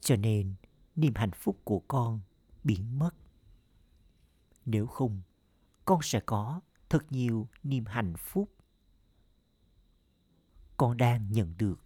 cho 0.00 0.16
nên 0.16 0.54
niềm 0.96 1.12
hạnh 1.14 1.30
phúc 1.30 1.58
của 1.64 1.82
con 1.88 2.20
biến 2.64 2.98
mất 2.98 3.10
nếu 4.66 4.86
không, 4.86 5.20
con 5.84 6.00
sẽ 6.02 6.20
có 6.26 6.60
thật 6.88 7.12
nhiều 7.12 7.48
niềm 7.62 7.84
hạnh 7.86 8.14
phúc 8.16 8.50
con 10.78 10.96
đang 10.96 11.32
nhận 11.32 11.54
được 11.58 11.80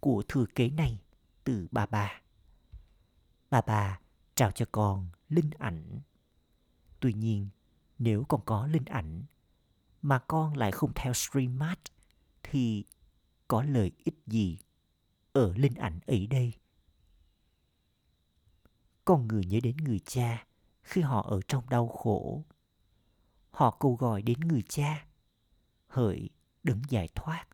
của 0.00 0.22
thừa 0.28 0.44
kế 0.54 0.70
này 0.70 1.00
từ 1.44 1.68
bà 1.70 1.86
bà. 1.86 2.20
Bà 3.50 3.60
bà 3.60 4.00
trao 4.34 4.50
cho 4.50 4.66
con 4.72 5.08
linh 5.28 5.50
ảnh. 5.58 6.00
Tuy 7.00 7.12
nhiên, 7.12 7.48
nếu 7.98 8.24
con 8.28 8.40
có 8.44 8.66
linh 8.66 8.84
ảnh 8.84 9.22
mà 10.02 10.18
con 10.18 10.56
lại 10.56 10.72
không 10.72 10.92
theo 10.94 11.12
streammart 11.12 11.80
thì 12.42 12.84
có 13.48 13.62
lợi 13.62 13.92
ích 14.04 14.18
gì 14.26 14.58
ở 15.32 15.54
linh 15.56 15.74
ảnh 15.74 16.00
ấy 16.06 16.26
đây? 16.26 16.54
Con 19.04 19.28
người 19.28 19.44
nhớ 19.44 19.60
đến 19.62 19.76
người 19.76 19.98
cha 19.98 20.46
khi 20.82 21.00
họ 21.00 21.22
ở 21.22 21.40
trong 21.48 21.68
đau 21.68 21.88
khổ. 21.88 22.44
Họ 23.50 23.76
cầu 23.80 23.96
gọi 23.96 24.22
đến 24.22 24.40
người 24.40 24.62
cha, 24.68 25.06
hỡi 25.86 26.30
đứng 26.62 26.82
giải 26.88 27.08
thoát 27.14 27.46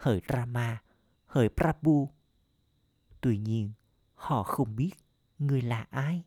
hỡi 0.00 0.20
Rama, 0.28 0.82
hỡi 1.26 1.48
Prabhu. 1.48 2.10
Tuy 3.20 3.38
nhiên, 3.38 3.72
họ 4.14 4.42
không 4.42 4.76
biết 4.76 4.92
người 5.38 5.62
là 5.62 5.86
ai. 5.90 6.24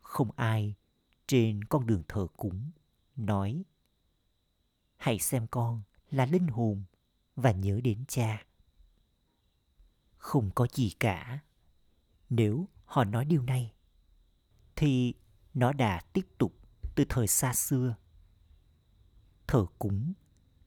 Không 0.00 0.30
ai 0.36 0.74
trên 1.28 1.64
con 1.64 1.86
đường 1.86 2.02
thờ 2.08 2.26
cúng 2.36 2.70
nói 3.16 3.64
hãy 4.96 5.18
xem 5.18 5.46
con 5.46 5.82
là 6.10 6.26
linh 6.26 6.46
hồn 6.46 6.84
và 7.36 7.52
nhớ 7.52 7.80
đến 7.84 8.04
cha. 8.08 8.44
Không 10.16 10.50
có 10.54 10.66
gì 10.72 10.90
cả. 11.00 11.38
Nếu 12.30 12.68
họ 12.84 13.04
nói 13.04 13.24
điều 13.24 13.42
này, 13.42 13.72
thì 14.76 15.14
nó 15.54 15.72
đã 15.72 16.00
tiếp 16.12 16.26
tục 16.38 16.54
từ 16.94 17.04
thời 17.08 17.26
xa 17.26 17.54
xưa. 17.54 17.96
Thờ 19.46 19.66
cúng 19.78 20.12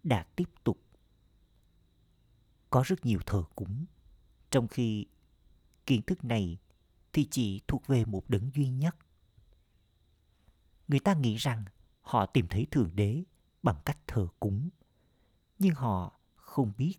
đã 0.03 0.25
tiếp 0.35 0.49
tục 0.63 0.77
có 2.69 2.83
rất 2.85 3.05
nhiều 3.05 3.19
thờ 3.25 3.43
cúng 3.55 3.85
trong 4.49 4.67
khi 4.67 5.05
kiến 5.85 6.01
thức 6.01 6.23
này 6.23 6.57
thì 7.13 7.27
chỉ 7.31 7.61
thuộc 7.67 7.87
về 7.87 8.05
một 8.05 8.29
đấng 8.29 8.51
duy 8.55 8.69
nhất 8.69 8.95
người 10.91 10.99
ta 10.99 11.13
nghĩ 11.13 11.35
rằng 11.35 11.65
họ 12.01 12.25
tìm 12.25 12.47
thấy 12.47 12.67
thượng 12.71 12.95
đế 12.95 13.23
bằng 13.63 13.81
cách 13.85 13.97
thờ 14.07 14.27
cúng. 14.39 14.69
Nhưng 15.59 15.75
họ 15.75 16.19
không 16.35 16.71
biết 16.77 16.95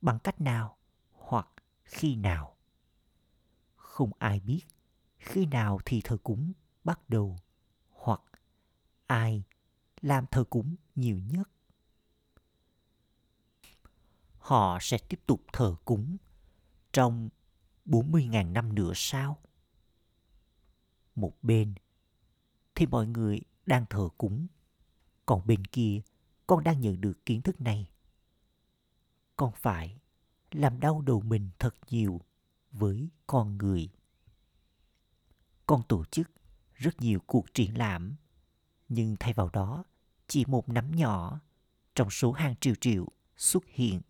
bằng 0.00 0.18
cách 0.18 0.40
nào 0.40 0.76
hoặc 1.12 1.48
khi 1.84 2.16
nào. 2.16 2.56
Không 3.76 4.10
ai 4.18 4.40
biết 4.40 4.60
khi 5.18 5.46
nào 5.46 5.78
thì 5.84 6.00
thờ 6.04 6.16
cúng 6.22 6.52
bắt 6.84 7.08
đầu 7.08 7.36
hoặc 7.90 8.20
ai 9.06 9.42
làm 10.00 10.26
thờ 10.30 10.44
cúng 10.44 10.76
nhiều 10.94 11.18
nhất. 11.18 11.50
Họ 14.38 14.78
sẽ 14.80 14.98
tiếp 15.08 15.20
tục 15.26 15.44
thờ 15.52 15.76
cúng 15.84 16.16
trong 16.92 17.28
40.000 17.86 18.52
năm 18.52 18.74
nữa 18.74 18.92
sao? 18.94 19.38
Một 21.14 21.32
bên 21.42 21.74
thì 22.80 22.86
mọi 22.86 23.06
người 23.06 23.40
đang 23.66 23.86
thờ 23.90 24.08
cúng, 24.18 24.46
còn 25.26 25.46
bên 25.46 25.64
kia 25.64 26.00
con 26.46 26.64
đang 26.64 26.80
nhận 26.80 27.00
được 27.00 27.26
kiến 27.26 27.42
thức 27.42 27.60
này. 27.60 27.90
Con 29.36 29.52
phải 29.56 29.98
làm 30.50 30.80
đau 30.80 31.00
đầu 31.00 31.20
mình 31.20 31.50
thật 31.58 31.74
nhiều 31.90 32.20
với 32.72 33.08
con 33.26 33.58
người. 33.58 33.88
Con 35.66 35.82
tổ 35.88 36.04
chức 36.04 36.30
rất 36.74 37.00
nhiều 37.00 37.20
cuộc 37.26 37.54
triển 37.54 37.78
lãm, 37.78 38.14
nhưng 38.88 39.16
thay 39.20 39.32
vào 39.32 39.50
đó 39.52 39.84
chỉ 40.26 40.44
một 40.46 40.68
nắm 40.68 40.96
nhỏ 40.96 41.40
trong 41.94 42.10
số 42.10 42.32
hàng 42.32 42.54
triệu 42.60 42.74
triệu 42.74 43.06
xuất 43.36 43.64
hiện 43.66 44.00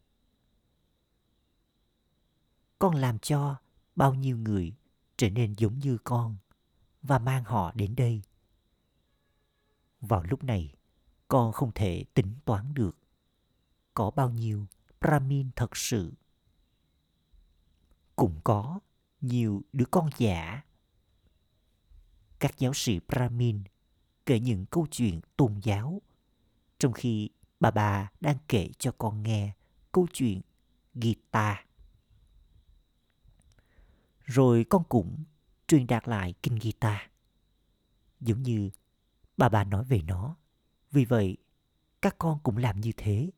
con 2.79 2.95
làm 2.95 3.19
cho 3.19 3.57
bao 3.97 4.15
nhiêu 4.15 4.37
người 4.37 4.73
trở 5.17 5.31
nên 5.31 5.53
giống 5.53 5.79
như 5.79 5.99
con 6.05 6.37
và 7.03 7.19
mang 7.19 7.45
họ 7.45 7.73
đến 7.75 7.97
đây 7.97 8.23
vào 10.01 10.23
lúc 10.23 10.45
này 10.45 10.75
con 11.29 11.53
không 11.53 11.73
thể 11.75 12.05
tính 12.15 12.35
toán 12.45 12.75
được. 12.75 12.97
Có 13.95 14.11
bao 14.11 14.31
nhiêu 14.31 14.67
brahmin 15.01 15.51
thật 15.57 15.77
sự? 15.77 16.13
Cũng 18.17 18.41
có 18.45 18.81
nhiều 19.21 19.63
đứa 19.73 19.85
con 19.91 20.11
giả 20.19 20.63
các 22.41 22.59
giáo 22.59 22.75
sĩ 22.75 23.01
brahmin 23.09 23.63
kể 24.27 24.41
những 24.41 24.67
câu 24.67 24.87
chuyện 24.91 25.21
tôn 25.37 25.61
giáo, 25.63 26.03
trong 26.79 26.93
khi 26.93 27.31
bà 27.61 27.71
bà 27.71 28.11
đang 28.21 28.37
kể 28.49 28.71
cho 28.79 28.93
con 28.99 29.23
nghe 29.23 29.55
câu 29.93 30.07
chuyện 30.13 30.41
Gita. 30.95 31.65
Rồi 34.25 34.65
con 34.69 34.85
cũng 34.89 35.25
truyền 35.69 35.87
đạt 35.87 36.09
lại 36.09 36.35
kinh 36.43 36.59
Gita. 36.61 37.11
Giống 38.21 38.43
như 38.43 38.71
bà 39.41 39.49
bà 39.49 39.65
nói 39.65 39.85
về 39.85 40.03
nó. 40.03 40.37
Vì 40.91 41.05
vậy, 41.05 41.37
các 42.03 42.17
con 42.19 42.39
cũng 42.43 42.57
làm 42.57 42.81
như 42.81 42.93
thế. 42.97 43.31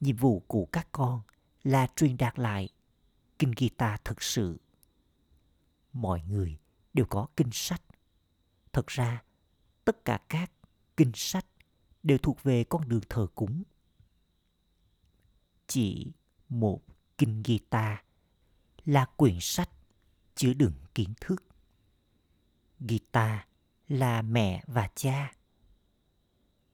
nhiệm 0.00 0.16
vụ 0.16 0.40
của 0.40 0.66
các 0.72 0.88
con 0.92 1.22
là 1.62 1.86
truyền 1.96 2.16
đạt 2.16 2.38
lại 2.38 2.68
kinh 3.38 3.52
guitar 3.56 4.00
thực 4.04 4.22
sự. 4.22 4.60
Mọi 5.92 6.22
người 6.22 6.58
đều 6.94 7.06
có 7.06 7.26
kinh 7.36 7.50
sách. 7.52 7.82
Thật 8.72 8.86
ra, 8.86 9.22
tất 9.84 10.04
cả 10.04 10.20
các 10.28 10.52
kinh 10.96 11.12
sách 11.14 11.46
đều 12.02 12.18
thuộc 12.18 12.42
về 12.42 12.64
con 12.64 12.88
đường 12.88 13.02
thờ 13.08 13.26
cúng. 13.34 13.62
Chỉ 15.66 16.12
một 16.48 16.82
kinh 17.18 17.42
guitar 17.42 17.98
là 18.84 19.04
quyển 19.16 19.38
sách 19.40 19.70
chứa 20.34 20.54
đựng 20.54 20.74
kiến 20.94 21.14
thức. 21.20 21.44
Guitar 22.80 23.40
là 23.88 24.22
mẹ 24.22 24.62
và 24.66 24.90
cha. 24.94 25.32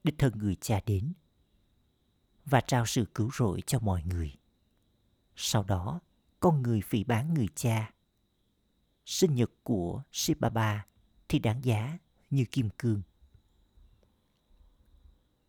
Đích 0.03 0.15
thân 0.17 0.37
người 0.37 0.55
cha 0.55 0.81
đến 0.85 1.13
và 2.45 2.61
trao 2.61 2.85
sự 2.85 3.05
cứu 3.15 3.31
rỗi 3.33 3.61
cho 3.67 3.79
mọi 3.79 4.03
người. 4.03 4.35
Sau 5.35 5.63
đó, 5.63 5.99
con 6.39 6.61
người 6.61 6.81
phỉ 6.81 7.03
bán 7.03 7.33
người 7.33 7.47
cha. 7.55 7.93
Sinh 9.05 9.35
nhật 9.35 9.51
của 9.63 10.03
Sipapa 10.11 10.85
thì 11.29 11.39
đáng 11.39 11.65
giá 11.65 11.97
như 12.29 12.45
kim 12.51 12.69
cương. 12.77 13.01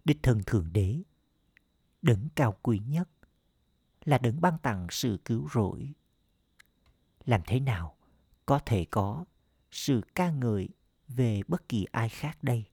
Đích 0.04 0.22
thân 0.22 0.42
Thượng 0.46 0.72
Đế, 0.72 1.02
đấng 2.02 2.28
cao 2.34 2.56
quý 2.62 2.78
nhất, 2.78 3.08
là 4.04 4.18
đấng 4.18 4.40
ban 4.40 4.58
tặng 4.58 4.86
sự 4.90 5.18
cứu 5.24 5.48
rỗi. 5.54 5.92
Làm 7.24 7.40
thế 7.46 7.60
nào 7.60 7.96
có 8.46 8.58
thể 8.58 8.86
có 8.90 9.24
sự 9.70 10.00
ca 10.14 10.30
ngợi 10.30 10.68
về 11.16 11.42
bất 11.48 11.68
kỳ 11.68 11.84
ai 11.92 12.08
khác 12.08 12.38
đây? 12.42 12.64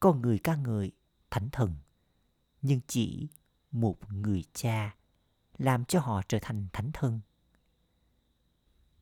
Con 0.00 0.22
người 0.22 0.38
ca 0.38 0.56
ngợi 0.56 0.92
thánh 1.30 1.48
thần, 1.52 1.74
nhưng 2.62 2.80
chỉ 2.86 3.28
một 3.70 4.12
người 4.12 4.44
cha 4.52 4.96
làm 5.58 5.84
cho 5.84 6.00
họ 6.00 6.22
trở 6.28 6.38
thành 6.42 6.66
thánh 6.72 6.90
thân. 6.92 7.20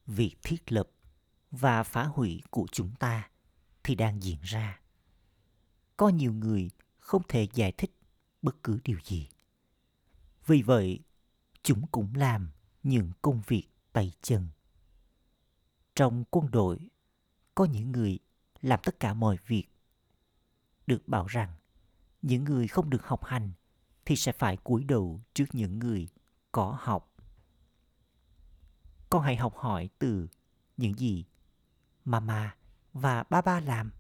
Việc 0.07 0.37
thiết 0.43 0.73
lập 0.73 0.91
và 1.51 1.83
phá 1.83 2.05
hủy 2.05 2.43
của 2.51 2.67
chúng 2.73 2.95
ta 2.95 3.31
thì 3.85 3.95
đang 3.95 4.23
diễn 4.23 4.39
ra. 4.43 4.81
Có 5.97 6.09
nhiều 6.09 6.33
người 6.33 6.71
không 6.99 7.23
thể 7.29 7.49
giải 7.55 7.73
thích 7.73 7.99
bất 8.43 8.63
cứ 8.63 8.81
điều 8.85 8.99
gì. 9.05 9.29
Vì 10.47 10.63
vậy, 10.63 11.01
chúng 11.63 11.87
cũng 11.87 12.15
làm 12.15 12.51
những 12.83 13.11
công 13.23 13.43
việc 13.47 13.67
tay 13.93 14.13
chân. 14.23 14.49
Trong 15.95 16.25
quân 16.31 16.51
đội, 16.51 16.79
có 17.55 17.65
những 17.65 17.93
người 17.93 18.19
làm 18.61 18.81
tất 18.85 19.01
cả 19.01 19.15
mọi 19.15 19.37
việc. 19.47 19.65
Được 20.87 21.09
bảo 21.09 21.27
rằng, 21.27 21.53
những 22.23 22.45
người 22.45 22.69
không 22.69 22.91
được 22.91 23.07
học 23.07 23.25
hành 23.25 23.53
thì 24.05 24.17
sẽ 24.17 24.33
phải 24.33 24.57
cúi 24.57 24.85
đầu 24.85 25.21
trước 25.35 25.45
những 25.53 25.79
người 25.79 26.09
có 26.53 26.79
học. 26.81 27.15
Con 29.11 29.23
hãy 29.23 29.37
học 29.37 29.55
hỏi 29.57 29.89
từ 29.99 30.29
những 30.77 30.99
gì 30.99 31.25
mama 32.05 32.57
và 32.93 33.25
ba 33.31 33.43
ba 33.43 33.61
làm. 33.61 33.93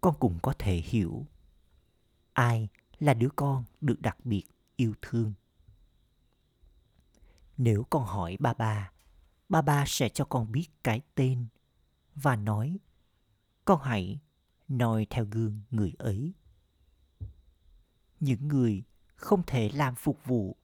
Con 0.00 0.14
cũng 0.20 0.38
có 0.42 0.54
thể 0.58 0.76
hiểu 0.76 1.26
ai 2.32 2.68
là 2.98 3.14
đứa 3.14 3.28
con 3.36 3.64
được 3.80 4.00
đặc 4.00 4.16
biệt 4.24 4.44
yêu 4.76 4.94
thương. 5.02 5.32
Nếu 7.56 7.86
con 7.90 8.04
hỏi 8.04 8.36
ba 8.40 8.54
ba, 8.54 8.92
ba 9.48 9.62
ba 9.62 9.84
sẽ 9.86 10.08
cho 10.08 10.24
con 10.24 10.52
biết 10.52 10.68
cái 10.84 11.00
tên 11.14 11.46
và 12.22 12.36
nói 12.36 12.78
con 13.64 13.80
hãy 13.82 14.20
noi 14.68 15.06
theo 15.10 15.24
gương 15.30 15.62
người 15.70 15.92
ấy. 15.98 16.34
Những 18.20 18.48
người 18.48 18.84
không 19.16 19.42
thể 19.46 19.70
làm 19.74 19.94
phục 19.94 20.24
vụ 20.24 20.56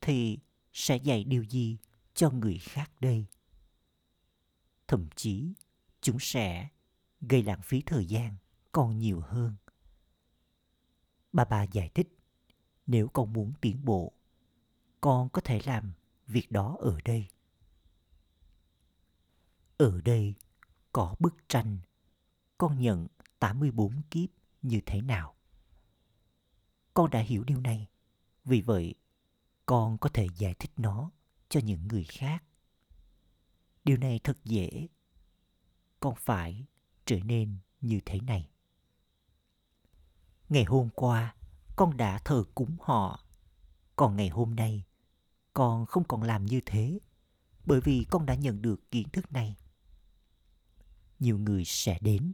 thì 0.00 0.38
sẽ 0.72 0.96
dạy 0.96 1.24
điều 1.24 1.42
gì 1.42 1.78
cho 2.14 2.30
người 2.30 2.58
khác 2.58 2.90
đây? 3.00 3.26
Thậm 4.88 5.08
chí 5.16 5.54
chúng 6.00 6.18
sẽ 6.20 6.68
gây 7.20 7.42
lãng 7.42 7.62
phí 7.62 7.82
thời 7.86 8.06
gian 8.06 8.36
còn 8.72 8.98
nhiều 8.98 9.20
hơn. 9.20 9.56
Bà 11.32 11.44
bà 11.44 11.62
giải 11.62 11.88
thích, 11.94 12.18
nếu 12.86 13.08
con 13.08 13.32
muốn 13.32 13.52
tiến 13.60 13.84
bộ, 13.84 14.12
con 15.00 15.28
có 15.28 15.40
thể 15.44 15.60
làm 15.64 15.92
việc 16.26 16.50
đó 16.50 16.76
ở 16.80 16.98
đây. 17.04 17.28
Ở 19.76 20.00
đây 20.00 20.34
có 20.92 21.16
bức 21.18 21.34
tranh 21.48 21.78
con 22.58 22.80
nhận 22.80 23.06
84 23.38 24.02
kiếp 24.10 24.28
như 24.62 24.80
thế 24.86 25.02
nào. 25.02 25.34
Con 26.94 27.10
đã 27.10 27.20
hiểu 27.20 27.44
điều 27.44 27.60
này, 27.60 27.88
vì 28.44 28.60
vậy 28.60 28.94
con 29.66 29.98
có 29.98 30.08
thể 30.08 30.26
giải 30.36 30.54
thích 30.54 30.70
nó 30.76 31.10
cho 31.48 31.60
những 31.60 31.88
người 31.88 32.04
khác. 32.04 32.44
Điều 33.84 33.96
này 33.96 34.20
thật 34.24 34.44
dễ. 34.44 34.88
Con 36.00 36.14
phải 36.14 36.66
trở 37.04 37.16
nên 37.24 37.58
như 37.80 38.00
thế 38.06 38.20
này. 38.20 38.50
Ngày 40.48 40.64
hôm 40.64 40.88
qua, 40.94 41.34
con 41.76 41.96
đã 41.96 42.18
thờ 42.18 42.44
cúng 42.54 42.76
họ. 42.80 43.24
Còn 43.96 44.16
ngày 44.16 44.28
hôm 44.28 44.56
nay, 44.56 44.84
con 45.52 45.86
không 45.86 46.04
còn 46.04 46.22
làm 46.22 46.46
như 46.46 46.60
thế 46.66 46.98
bởi 47.64 47.80
vì 47.80 48.06
con 48.10 48.26
đã 48.26 48.34
nhận 48.34 48.62
được 48.62 48.90
kiến 48.90 49.08
thức 49.08 49.32
này. 49.32 49.56
Nhiều 51.22 51.38
người 51.38 51.64
sẽ 51.64 51.98
đến 52.00 52.32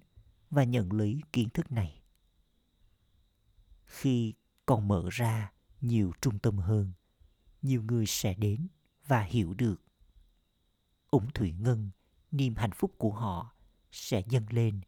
và 0.51 0.65
nhận 0.65 0.93
lấy 0.93 1.21
kiến 1.33 1.49
thức 1.51 1.73
này. 1.73 2.03
Khi 3.85 4.35
còn 4.67 4.89
mở 4.89 5.09
ra 5.11 5.53
nhiều 5.81 6.13
trung 6.21 6.39
tâm 6.39 6.59
hơn, 6.59 6.93
nhiều 7.63 7.83
người 7.83 8.07
sẽ 8.07 8.35
đến 8.35 8.69
và 9.07 9.23
hiểu 9.23 9.55
được. 9.55 9.83
Ủng 11.11 11.31
Thủy 11.35 11.53
Ngân, 11.53 11.91
niềm 12.31 12.55
hạnh 12.57 12.71
phúc 12.75 12.95
của 12.99 13.13
họ 13.13 13.55
sẽ 13.93 14.23
dâng 14.29 14.47
lên 14.51 14.81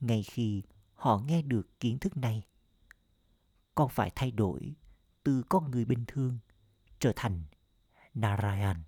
ngay 0.00 0.22
khi 0.22 0.62
họ 0.94 1.18
nghe 1.18 1.42
được 1.42 1.80
kiến 1.80 1.98
thức 1.98 2.16
này. 2.16 2.46
Con 3.74 3.88
phải 3.88 4.10
thay 4.14 4.30
đổi 4.30 4.74
từ 5.22 5.42
con 5.48 5.70
người 5.70 5.84
bình 5.84 6.04
thường 6.06 6.38
trở 6.98 7.12
thành 7.16 7.42
Narayan. 8.14 8.82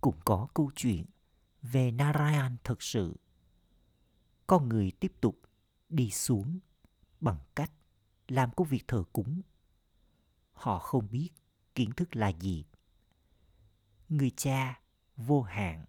Cũng 0.00 0.20
có 0.24 0.48
câu 0.54 0.70
chuyện 0.76 1.04
về 1.62 1.90
Narayan 1.90 2.56
thực 2.64 2.82
sự. 2.82 3.16
Con 4.46 4.68
người 4.68 4.92
tiếp 5.00 5.12
tục 5.20 5.40
đi 5.88 6.10
xuống 6.10 6.58
bằng 7.20 7.38
cách 7.54 7.72
làm 8.28 8.50
công 8.50 8.68
việc 8.68 8.88
thờ 8.88 9.04
cúng. 9.12 9.42
Họ 10.52 10.78
không 10.78 11.10
biết 11.10 11.30
kiến 11.74 11.90
thức 11.96 12.16
là 12.16 12.28
gì. 12.28 12.64
Người 14.08 14.30
cha 14.30 14.80
vô 15.16 15.42
hạn 15.42 15.84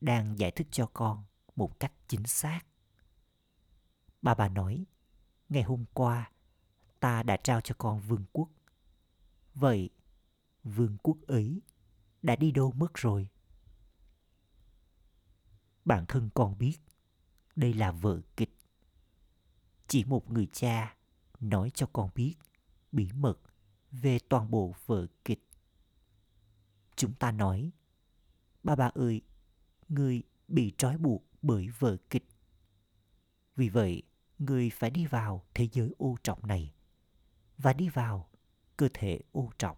đang 0.00 0.38
giải 0.38 0.50
thích 0.50 0.66
cho 0.70 0.90
con 0.94 1.24
một 1.56 1.80
cách 1.80 1.92
chính 2.08 2.26
xác. 2.26 2.60
Bà 4.22 4.34
bà 4.34 4.48
nói, 4.48 4.86
ngày 5.48 5.62
hôm 5.62 5.84
qua 5.94 6.30
ta 7.00 7.22
đã 7.22 7.36
trao 7.36 7.60
cho 7.60 7.74
con 7.78 8.00
vương 8.00 8.24
quốc. 8.32 8.48
Vậy, 9.54 9.90
vương 10.64 10.98
quốc 11.02 11.16
ấy 11.26 11.62
đã 12.22 12.36
đi 12.36 12.50
đâu 12.52 12.72
mất 12.72 12.94
rồi? 12.94 13.28
Bản 15.88 16.04
thân 16.08 16.30
con 16.34 16.58
biết, 16.58 16.76
đây 17.56 17.74
là 17.74 17.92
vợ 17.92 18.20
kịch. 18.36 18.56
Chỉ 19.86 20.04
một 20.04 20.30
người 20.30 20.48
cha 20.52 20.96
nói 21.40 21.70
cho 21.74 21.86
con 21.92 22.10
biết 22.14 22.34
bí 22.92 23.12
mật 23.12 23.38
về 23.90 24.18
toàn 24.28 24.50
bộ 24.50 24.74
vở 24.86 25.06
kịch. 25.24 25.48
Chúng 26.96 27.14
ta 27.14 27.32
nói, 27.32 27.72
ba 28.62 28.76
bà 28.76 28.90
ơi, 28.94 29.22
người 29.88 30.22
bị 30.48 30.72
trói 30.78 30.98
buộc 30.98 31.24
bởi 31.42 31.68
vở 31.78 31.96
kịch. 32.10 32.28
Vì 33.56 33.68
vậy, 33.68 34.02
người 34.38 34.70
phải 34.70 34.90
đi 34.90 35.06
vào 35.06 35.44
thế 35.54 35.68
giới 35.72 35.94
ô 35.98 36.16
trọng 36.22 36.46
này 36.46 36.74
và 37.58 37.72
đi 37.72 37.88
vào 37.88 38.30
cơ 38.76 38.88
thể 38.94 39.20
ô 39.32 39.50
trọng. 39.58 39.76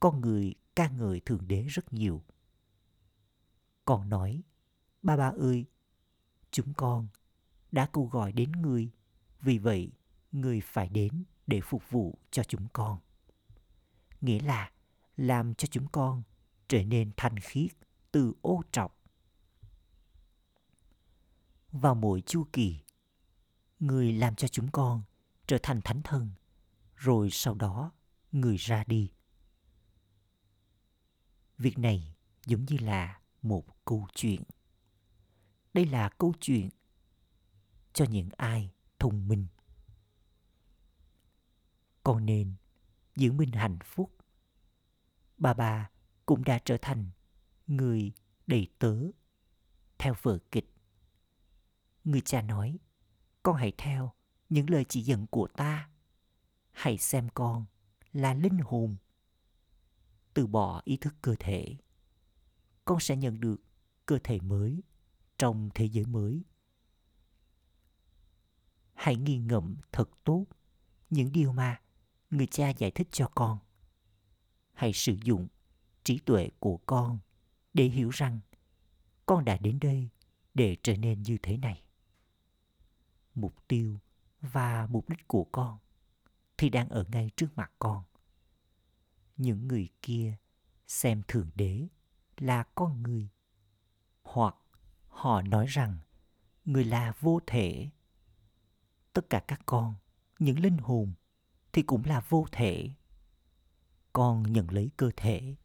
Con 0.00 0.20
người 0.20 0.54
ca 0.76 0.88
ngợi 0.88 1.20
Thượng 1.20 1.48
Đế 1.48 1.62
rất 1.62 1.92
nhiều. 1.92 2.24
Còn 3.88 4.08
nói, 4.08 4.42
ba 5.02 5.16
ba 5.16 5.28
ơi, 5.28 5.66
chúng 6.50 6.74
con 6.74 7.08
đã 7.72 7.88
câu 7.92 8.06
gọi 8.06 8.32
đến 8.32 8.52
người, 8.52 8.90
vì 9.40 9.58
vậy 9.58 9.92
người 10.32 10.60
phải 10.60 10.88
đến 10.88 11.24
để 11.46 11.60
phục 11.60 11.90
vụ 11.90 12.18
cho 12.30 12.42
chúng 12.44 12.68
con. 12.72 12.98
Nghĩa 14.20 14.40
là 14.40 14.72
làm 15.16 15.54
cho 15.54 15.68
chúng 15.70 15.88
con 15.92 16.22
trở 16.68 16.84
nên 16.84 17.12
thanh 17.16 17.38
khiết 17.38 17.70
từ 18.12 18.32
ô 18.42 18.62
trọng. 18.72 18.92
Vào 21.72 21.94
mỗi 21.94 22.20
chu 22.20 22.46
kỳ, 22.52 22.80
người 23.80 24.12
làm 24.12 24.34
cho 24.34 24.48
chúng 24.48 24.70
con 24.70 25.02
trở 25.46 25.58
thành 25.62 25.80
thánh 25.84 26.02
thần 26.02 26.30
rồi 26.96 27.28
sau 27.32 27.54
đó 27.54 27.92
người 28.32 28.56
ra 28.56 28.84
đi. 28.86 29.12
Việc 31.58 31.78
này 31.78 32.14
giống 32.46 32.64
như 32.64 32.76
là 32.80 33.20
một 33.42 33.84
câu 33.84 34.06
chuyện. 34.14 34.42
Đây 35.74 35.84
là 35.84 36.08
câu 36.08 36.34
chuyện 36.40 36.68
cho 37.92 38.04
những 38.04 38.28
ai 38.36 38.70
thông 38.98 39.28
minh 39.28 39.46
nên 42.28 42.54
giữ 43.16 43.32
mình 43.32 43.52
hạnh 43.52 43.78
phúc. 43.84 44.16
Bà 45.36 45.54
bà 45.54 45.90
cũng 46.26 46.44
đã 46.44 46.58
trở 46.64 46.76
thành 46.82 47.10
người 47.66 48.12
đầy 48.46 48.68
tớ 48.78 48.96
theo 49.98 50.14
vở 50.22 50.38
kịch. 50.50 50.74
Người 52.04 52.20
cha 52.20 52.42
nói, 52.42 52.78
con 53.42 53.56
hãy 53.56 53.72
theo 53.78 54.12
những 54.48 54.70
lời 54.70 54.84
chỉ 54.88 55.02
dẫn 55.02 55.26
của 55.26 55.48
ta. 55.56 55.90
Hãy 56.70 56.98
xem 56.98 57.28
con 57.34 57.66
là 58.12 58.34
linh 58.34 58.58
hồn. 58.58 58.96
Từ 60.34 60.46
bỏ 60.46 60.82
ý 60.84 60.96
thức 60.96 61.14
cơ 61.22 61.34
thể. 61.38 61.76
Con 62.88 63.00
sẽ 63.00 63.16
nhận 63.16 63.40
được 63.40 63.56
cơ 64.06 64.18
thể 64.24 64.40
mới 64.40 64.82
trong 65.38 65.70
thế 65.74 65.84
giới 65.84 66.06
mới. 66.06 66.42
Hãy 68.94 69.16
nghi 69.16 69.38
ngẫm 69.38 69.76
thật 69.92 70.10
tốt 70.24 70.46
những 71.10 71.32
điều 71.32 71.52
mà 71.52 71.80
người 72.30 72.46
cha 72.46 72.68
giải 72.70 72.90
thích 72.90 73.08
cho 73.10 73.30
con. 73.34 73.58
Hãy 74.72 74.92
sử 74.92 75.16
dụng 75.24 75.48
trí 76.04 76.18
tuệ 76.18 76.50
của 76.58 76.76
con 76.86 77.18
để 77.74 77.84
hiểu 77.84 78.10
rằng 78.10 78.40
con 79.26 79.44
đã 79.44 79.56
đến 79.56 79.78
đây 79.80 80.08
để 80.54 80.76
trở 80.82 80.96
nên 80.96 81.22
như 81.22 81.38
thế 81.42 81.56
này. 81.56 81.82
Mục 83.34 83.68
tiêu 83.68 83.98
và 84.40 84.86
mục 84.90 85.08
đích 85.08 85.28
của 85.28 85.44
con 85.44 85.78
thì 86.58 86.68
đang 86.68 86.88
ở 86.88 87.04
ngay 87.12 87.30
trước 87.36 87.48
mặt 87.56 87.72
con. 87.78 88.04
Những 89.36 89.68
người 89.68 89.88
kia 90.02 90.36
xem 90.86 91.22
thượng 91.28 91.50
đế 91.54 91.88
là 92.42 92.62
con 92.74 93.02
người. 93.02 93.28
Hoặc 94.22 94.56
họ 95.08 95.42
nói 95.42 95.66
rằng, 95.66 95.98
người 96.64 96.84
là 96.84 97.12
vô 97.20 97.40
thể. 97.46 97.90
Tất 99.12 99.30
cả 99.30 99.40
các 99.48 99.60
con, 99.66 99.94
những 100.38 100.60
linh 100.60 100.78
hồn 100.78 101.12
thì 101.72 101.82
cũng 101.82 102.04
là 102.04 102.20
vô 102.28 102.46
thể. 102.52 102.90
Con 104.12 104.52
nhận 104.52 104.70
lấy 104.70 104.90
cơ 104.96 105.10
thể 105.16 105.56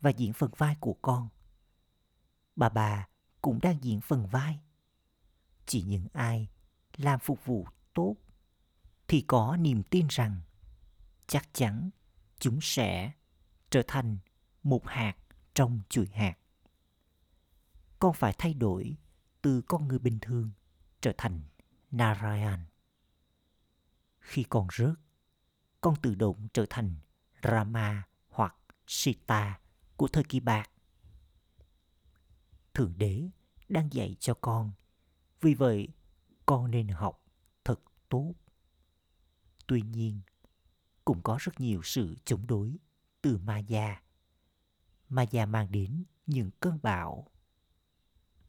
và 0.00 0.10
diễn 0.10 0.32
phần 0.32 0.50
vai 0.56 0.76
của 0.80 0.96
con. 1.02 1.28
Bà 2.56 2.68
bà 2.68 3.08
cũng 3.42 3.58
đang 3.62 3.84
diễn 3.84 4.00
phần 4.00 4.26
vai. 4.26 4.60
Chỉ 5.66 5.82
những 5.82 6.06
ai 6.12 6.48
làm 6.96 7.20
phục 7.20 7.44
vụ 7.44 7.66
tốt 7.94 8.16
thì 9.08 9.24
có 9.26 9.56
niềm 9.56 9.82
tin 9.82 10.06
rằng 10.10 10.40
chắc 11.26 11.48
chắn 11.52 11.90
chúng 12.38 12.58
sẽ 12.62 13.12
trở 13.70 13.82
thành 13.86 14.18
một 14.62 14.86
hạt 14.86 15.16
trong 15.56 15.80
chuỗi 15.88 16.06
hạt 16.06 16.38
con 17.98 18.14
phải 18.14 18.34
thay 18.38 18.54
đổi 18.54 18.96
từ 19.42 19.62
con 19.62 19.88
người 19.88 19.98
bình 19.98 20.18
thường 20.20 20.50
trở 21.00 21.12
thành 21.18 21.40
Narayan. 21.90 22.66
Khi 24.20 24.44
con 24.48 24.68
rớt, 24.72 24.94
con 25.80 25.94
tự 26.02 26.14
động 26.14 26.48
trở 26.52 26.66
thành 26.70 26.96
Rama 27.42 28.08
hoặc 28.28 28.56
Sita 28.86 29.60
của 29.96 30.08
thời 30.08 30.24
kỳ 30.24 30.40
bạc. 30.40 30.70
Thượng 32.74 32.98
đế 32.98 33.30
đang 33.68 33.92
dạy 33.92 34.16
cho 34.20 34.34
con, 34.34 34.72
vì 35.40 35.54
vậy 35.54 35.88
con 36.46 36.70
nên 36.70 36.88
học 36.88 37.24
thật 37.64 37.80
tốt. 38.08 38.32
Tuy 39.66 39.82
nhiên, 39.82 40.20
cũng 41.04 41.22
có 41.22 41.36
rất 41.40 41.60
nhiều 41.60 41.80
sự 41.84 42.16
chống 42.24 42.46
đối 42.46 42.76
từ 43.22 43.38
ma 43.38 43.58
gia 43.58 44.05
mà 45.08 45.22
già 45.22 45.46
mang 45.46 45.72
đến 45.72 46.04
những 46.26 46.50
cơn 46.60 46.78
bão. 46.82 47.26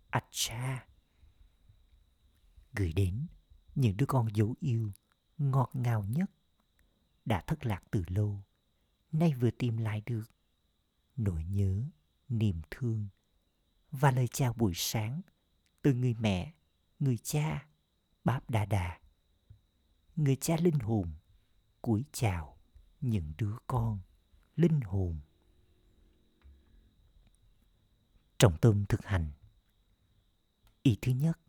Acha. 0.09 0.87
Gửi 2.73 2.93
đến 2.93 3.27
những 3.75 3.97
đứa 3.97 4.05
con 4.05 4.27
dấu 4.35 4.55
yêu 4.59 4.91
ngọt 5.37 5.69
ngào 5.73 6.03
nhất 6.03 6.31
đã 7.25 7.41
thất 7.47 7.65
lạc 7.65 7.83
từ 7.91 8.03
lâu, 8.07 8.43
nay 9.11 9.33
vừa 9.33 9.51
tìm 9.51 9.77
lại 9.77 10.01
được. 10.05 10.23
Nỗi 11.15 11.43
nhớ, 11.43 11.83
niềm 12.29 12.61
thương 12.71 13.07
và 13.91 14.11
lời 14.11 14.27
chào 14.27 14.53
buổi 14.53 14.73
sáng 14.75 15.21
từ 15.81 15.93
người 15.93 16.13
mẹ, 16.13 16.53
người 16.99 17.17
cha, 17.17 17.67
báp 18.23 18.49
đà 18.49 18.65
đà 18.65 18.99
người 20.17 20.35
cha 20.35 20.55
linh 20.61 20.79
hồn, 20.79 21.11
cúi 21.81 22.05
chào 22.11 22.57
những 23.01 23.33
đứa 23.37 23.55
con 23.67 23.99
linh 24.55 24.81
hồn 24.81 25.19
trọng 28.37 28.57
tâm 28.57 28.85
thực 28.89 29.05
hành. 29.05 29.31
Ý 30.83 30.97
thứ 31.01 31.11
nhất 31.11 31.39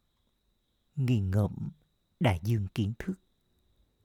nghiền 0.97 1.31
ngẫm 1.31 1.71
đại 2.21 2.41
dương 2.43 2.67
kiến 2.75 2.93
thức 2.99 3.15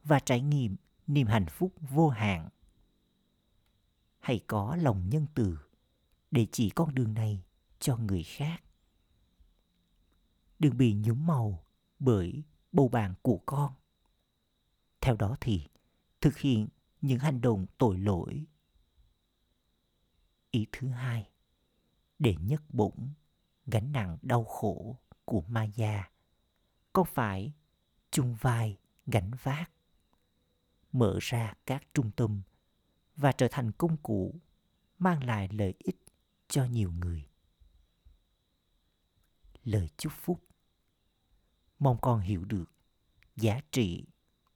và 0.04 0.20
trải 0.20 0.42
nghiệm 0.42 0.76
niềm 1.08 1.28
hạnh 1.28 1.46
phúc 1.50 1.74
vô 1.80 2.10
hạn. 2.10 2.50
Hãy 4.20 4.44
có 4.48 4.76
lòng 4.76 5.10
nhân 5.10 5.28
từ 5.34 5.58
để 6.32 6.48
chỉ 6.52 6.70
con 6.70 6.96
đường 6.96 7.14
này 7.14 7.44
cho 7.80 7.98
người 7.98 8.24
khác? 8.24 8.64
Đừng 10.60 10.78
bị 10.78 10.94
nhúng 10.94 11.26
màu 11.26 11.66
bởi 12.00 12.44
bầu 12.72 12.88
bàn 12.90 13.14
của 13.22 13.40
con. 13.46 13.74
Theo 15.02 15.16
đó 15.16 15.36
thì, 15.42 15.68
thực 16.22 16.38
hiện 16.38 16.68
những 17.02 17.20
hành 17.20 17.42
động 17.42 17.66
tội 17.78 17.98
lỗi. 17.98 18.46
Ý 20.52 20.68
thứ 20.72 20.88
hai 20.88 21.33
để 22.20 22.36
nhấc 22.42 22.64
bụng 22.70 23.14
gánh 23.66 23.92
nặng 23.92 24.18
đau 24.22 24.44
khổ 24.44 25.00
của 25.26 25.42
ma 25.42 25.64
gia, 25.64 26.10
có 26.94 27.04
phải 27.04 27.54
chung 28.12 28.36
vai 28.42 28.78
gánh 29.06 29.32
vác? 29.44 29.72
Mở 30.92 31.18
ra 31.22 31.54
các 31.66 31.84
trung 31.94 32.12
tâm 32.12 32.42
và 33.16 33.32
trở 33.32 33.48
thành 33.52 33.72
công 33.72 33.98
cụ 33.98 34.42
mang 35.00 35.24
lại 35.24 35.50
lợi 35.52 35.74
ích 35.80 35.98
cho 36.48 36.66
nhiều 36.66 36.92
người. 36.92 37.28
Lời 39.64 39.90
chúc 39.98 40.14
phúc. 40.14 40.44
Mong 41.80 41.98
con 42.02 42.20
hiểu 42.20 42.46
được 42.46 42.72
giá 43.36 43.60
trị 43.72 44.06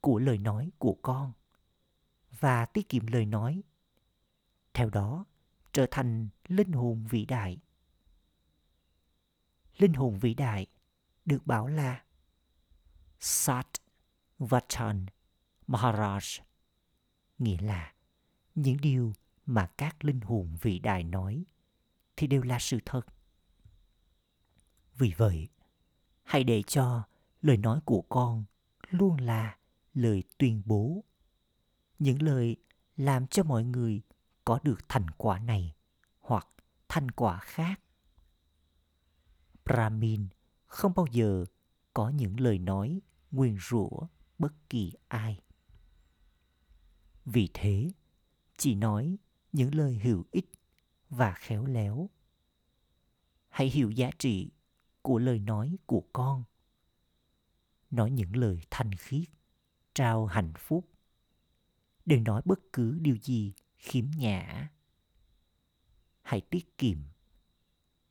của 0.02 0.20
lời 0.20 0.38
nói 0.38 0.72
của 0.78 0.98
con 1.02 1.34
và 2.39 2.65
tiết 2.65 2.89
kiệm 2.89 3.08
lời 3.08 3.26
nói. 3.26 3.63
Theo 4.74 4.89
đó 4.89 5.26
trở 5.78 5.86
thành 5.92 6.28
linh 6.48 6.72
hồn 6.72 7.08
vĩ 7.10 7.26
đại 7.26 7.58
linh 9.78 9.94
hồn 9.94 10.20
vĩ 10.20 10.34
đại 10.34 10.68
được 11.26 11.48
bảo 11.48 11.68
là 11.68 12.04
Sat 13.20 13.68
Vachan 14.40 15.06
Maharaj 15.68 16.40
nghĩa 17.38 17.62
là 17.62 17.94
những 18.56 18.78
điều 18.82 19.13
mà 19.46 19.68
các 19.78 20.06
linh 20.06 20.22
hồn 20.22 20.58
vĩ 20.62 20.80
đại 20.80 21.04
nói 21.04 21.46
thì 22.16 22.28
đều 22.28 22.42
là 22.42 22.60
sự 22.60 22.80
thật. 22.86 23.02
Vì 24.98 25.13
vậy, 25.18 25.48
hãy 26.24 26.44
để 26.44 26.63
cho 26.63 27.04
lời 27.42 27.58
nói 27.58 27.80
của 27.86 28.02
con 28.02 28.44
luôn 28.90 29.18
là 29.18 29.58
lời 29.94 30.24
tuyên 30.38 30.62
bố, 30.66 31.04
những 32.00 32.22
lời 32.22 32.56
làm 32.96 33.28
cho 33.28 33.44
mọi 33.44 33.63
người 33.63 34.02
có 34.47 34.60
được 34.63 34.79
thành 34.89 35.10
quả 35.10 35.39
này 35.39 35.75
hoặc 36.19 36.47
thành 36.88 37.12
quả 37.12 37.39
khác. 37.39 37.81
Brahmin 39.65 40.27
không 40.65 40.93
bao 40.95 41.05
giờ 41.12 41.45
có 41.93 42.10
những 42.10 42.39
lời 42.39 42.60
nói 42.60 43.01
nguyền 43.31 43.57
rủa 43.69 43.89
bất 44.38 44.69
kỳ 44.69 44.93
ai. 45.07 45.41
Vì 47.25 47.49
thế, 47.53 47.91
chỉ 48.57 48.75
nói 48.75 49.17
những 49.51 49.75
lời 49.75 49.99
hữu 50.03 50.23
ích 50.31 50.51
và 51.10 51.33
khéo 51.33 51.65
léo. 51.65 52.10
Hãy 53.49 53.67
hiểu 53.69 53.91
giá 53.91 54.10
trị 54.19 54.51
của 55.01 55.19
lời 55.19 55.39
nói 55.39 55.77
của 55.86 56.03
con. 56.13 56.43
Nói 57.89 58.12
những 58.12 58.36
lời 58.36 58.62
thanh 58.69 58.95
khiết, 58.95 59.29
trao 59.93 60.25
hạnh 60.25 60.53
phúc. 60.57 60.89
Đừng 62.05 62.23
nói 62.23 62.41
bất 62.45 62.60
cứ 62.73 62.97
điều 63.01 63.17
gì 63.17 63.53
khiếm 63.88 64.06
nhã. 64.15 64.69
Hãy 66.21 66.41
tiết 66.41 66.78
kiệm 66.78 66.97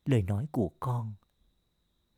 lời 0.05 0.23
nói 0.23 0.47
của 0.53 0.71
con 0.81 1.15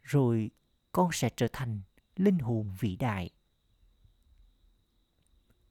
rồi 0.03 0.51
con 0.93 1.11
sẽ 1.13 1.31
trở 1.37 1.49
thành 1.53 1.81
linh 2.17 2.39
hồn 2.39 2.75
vĩ 2.81 2.97
đại. 2.97 3.31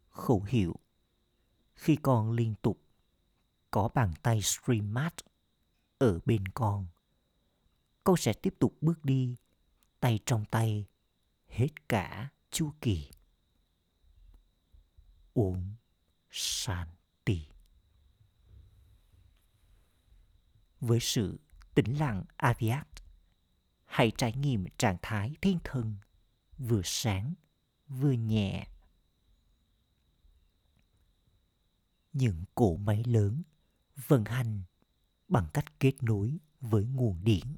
Khẩu 0.09 0.43
hiệu 0.43 0.75
Khi 1.75 1.95
con 1.95 2.31
liên 2.31 2.55
tục 2.61 2.81
có 3.71 3.89
bàn 3.93 4.13
tay 4.21 4.41
stream 4.41 4.93
mat 4.93 5.13
ở 5.97 6.19
bên 6.25 6.47
con, 6.47 6.87
con 8.03 8.17
sẽ 8.17 8.33
tiếp 8.33 8.53
tục 8.59 8.77
bước 8.81 9.05
đi 9.05 9.35
tay 9.99 10.19
trong 10.25 10.45
tay 10.45 10.85
hết 11.47 11.89
cả 11.89 12.29
chu 12.51 12.71
kỳ. 12.81 13.11
uống 15.33 15.75
sàn 16.31 16.96
Với 20.81 20.99
sự 20.99 21.39
tĩnh 21.73 21.97
lặng 21.99 22.23
Aviat, 22.35 22.87
hãy 23.85 24.11
trải 24.17 24.33
nghiệm 24.33 24.65
trạng 24.77 24.97
thái 25.01 25.35
thiên 25.41 25.59
thần 25.63 25.95
vừa 26.57 26.81
sáng 26.83 27.33
vừa 27.87 28.11
nhẹ. 28.11 28.67
Những 32.13 32.43
cỗ 32.55 32.77
máy 32.77 33.03
lớn 33.03 33.43
vận 34.07 34.25
hành 34.25 34.61
bằng 35.27 35.47
cách 35.53 35.79
kết 35.79 36.03
nối 36.03 36.37
với 36.61 36.85
nguồn 36.85 37.23
điện. 37.23 37.55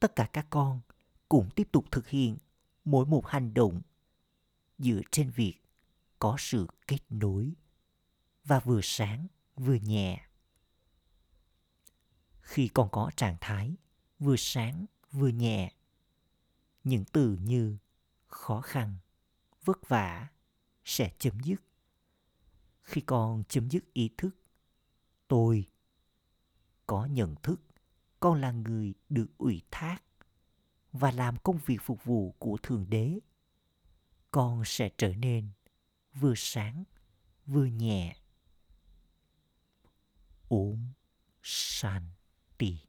Tất 0.00 0.16
cả 0.16 0.28
các 0.32 0.46
con 0.50 0.80
cũng 1.28 1.50
tiếp 1.54 1.68
tục 1.72 1.84
thực 1.90 2.08
hiện 2.08 2.36
mỗi 2.84 3.06
một 3.06 3.26
hành 3.26 3.54
động 3.54 3.82
dựa 4.78 5.00
trên 5.10 5.30
việc 5.30 5.54
có 6.18 6.36
sự 6.38 6.66
kết 6.86 7.00
nối 7.10 7.52
và 8.44 8.60
vừa 8.60 8.80
sáng 8.82 9.26
vừa 9.56 9.74
nhẹ 9.74 10.25
khi 12.46 12.68
con 12.68 12.88
có 12.92 13.10
trạng 13.16 13.36
thái 13.40 13.76
vừa 14.18 14.36
sáng 14.38 14.86
vừa 15.12 15.28
nhẹ. 15.28 15.72
Những 16.84 17.04
từ 17.12 17.38
như 17.42 17.76
khó 18.26 18.60
khăn, 18.60 18.96
vất 19.64 19.88
vả 19.88 20.28
sẽ 20.84 21.12
chấm 21.18 21.40
dứt. 21.40 21.62
Khi 22.82 23.00
con 23.00 23.42
chấm 23.48 23.68
dứt 23.68 23.92
ý 23.92 24.10
thức, 24.16 24.30
tôi 25.28 25.64
có 26.86 27.06
nhận 27.06 27.34
thức 27.42 27.60
con 28.20 28.40
là 28.40 28.50
người 28.50 28.94
được 29.08 29.28
ủy 29.38 29.62
thác 29.70 30.02
và 30.92 31.10
làm 31.10 31.36
công 31.36 31.58
việc 31.66 31.78
phục 31.82 32.04
vụ 32.04 32.34
của 32.38 32.56
thượng 32.62 32.90
đế, 32.90 33.18
con 34.30 34.62
sẽ 34.64 34.90
trở 34.98 35.14
nên 35.14 35.50
vừa 36.14 36.34
sáng 36.36 36.84
vừa 37.46 37.66
nhẹ. 37.66 38.16
Ốm 40.48 40.92
shanti 42.58 42.85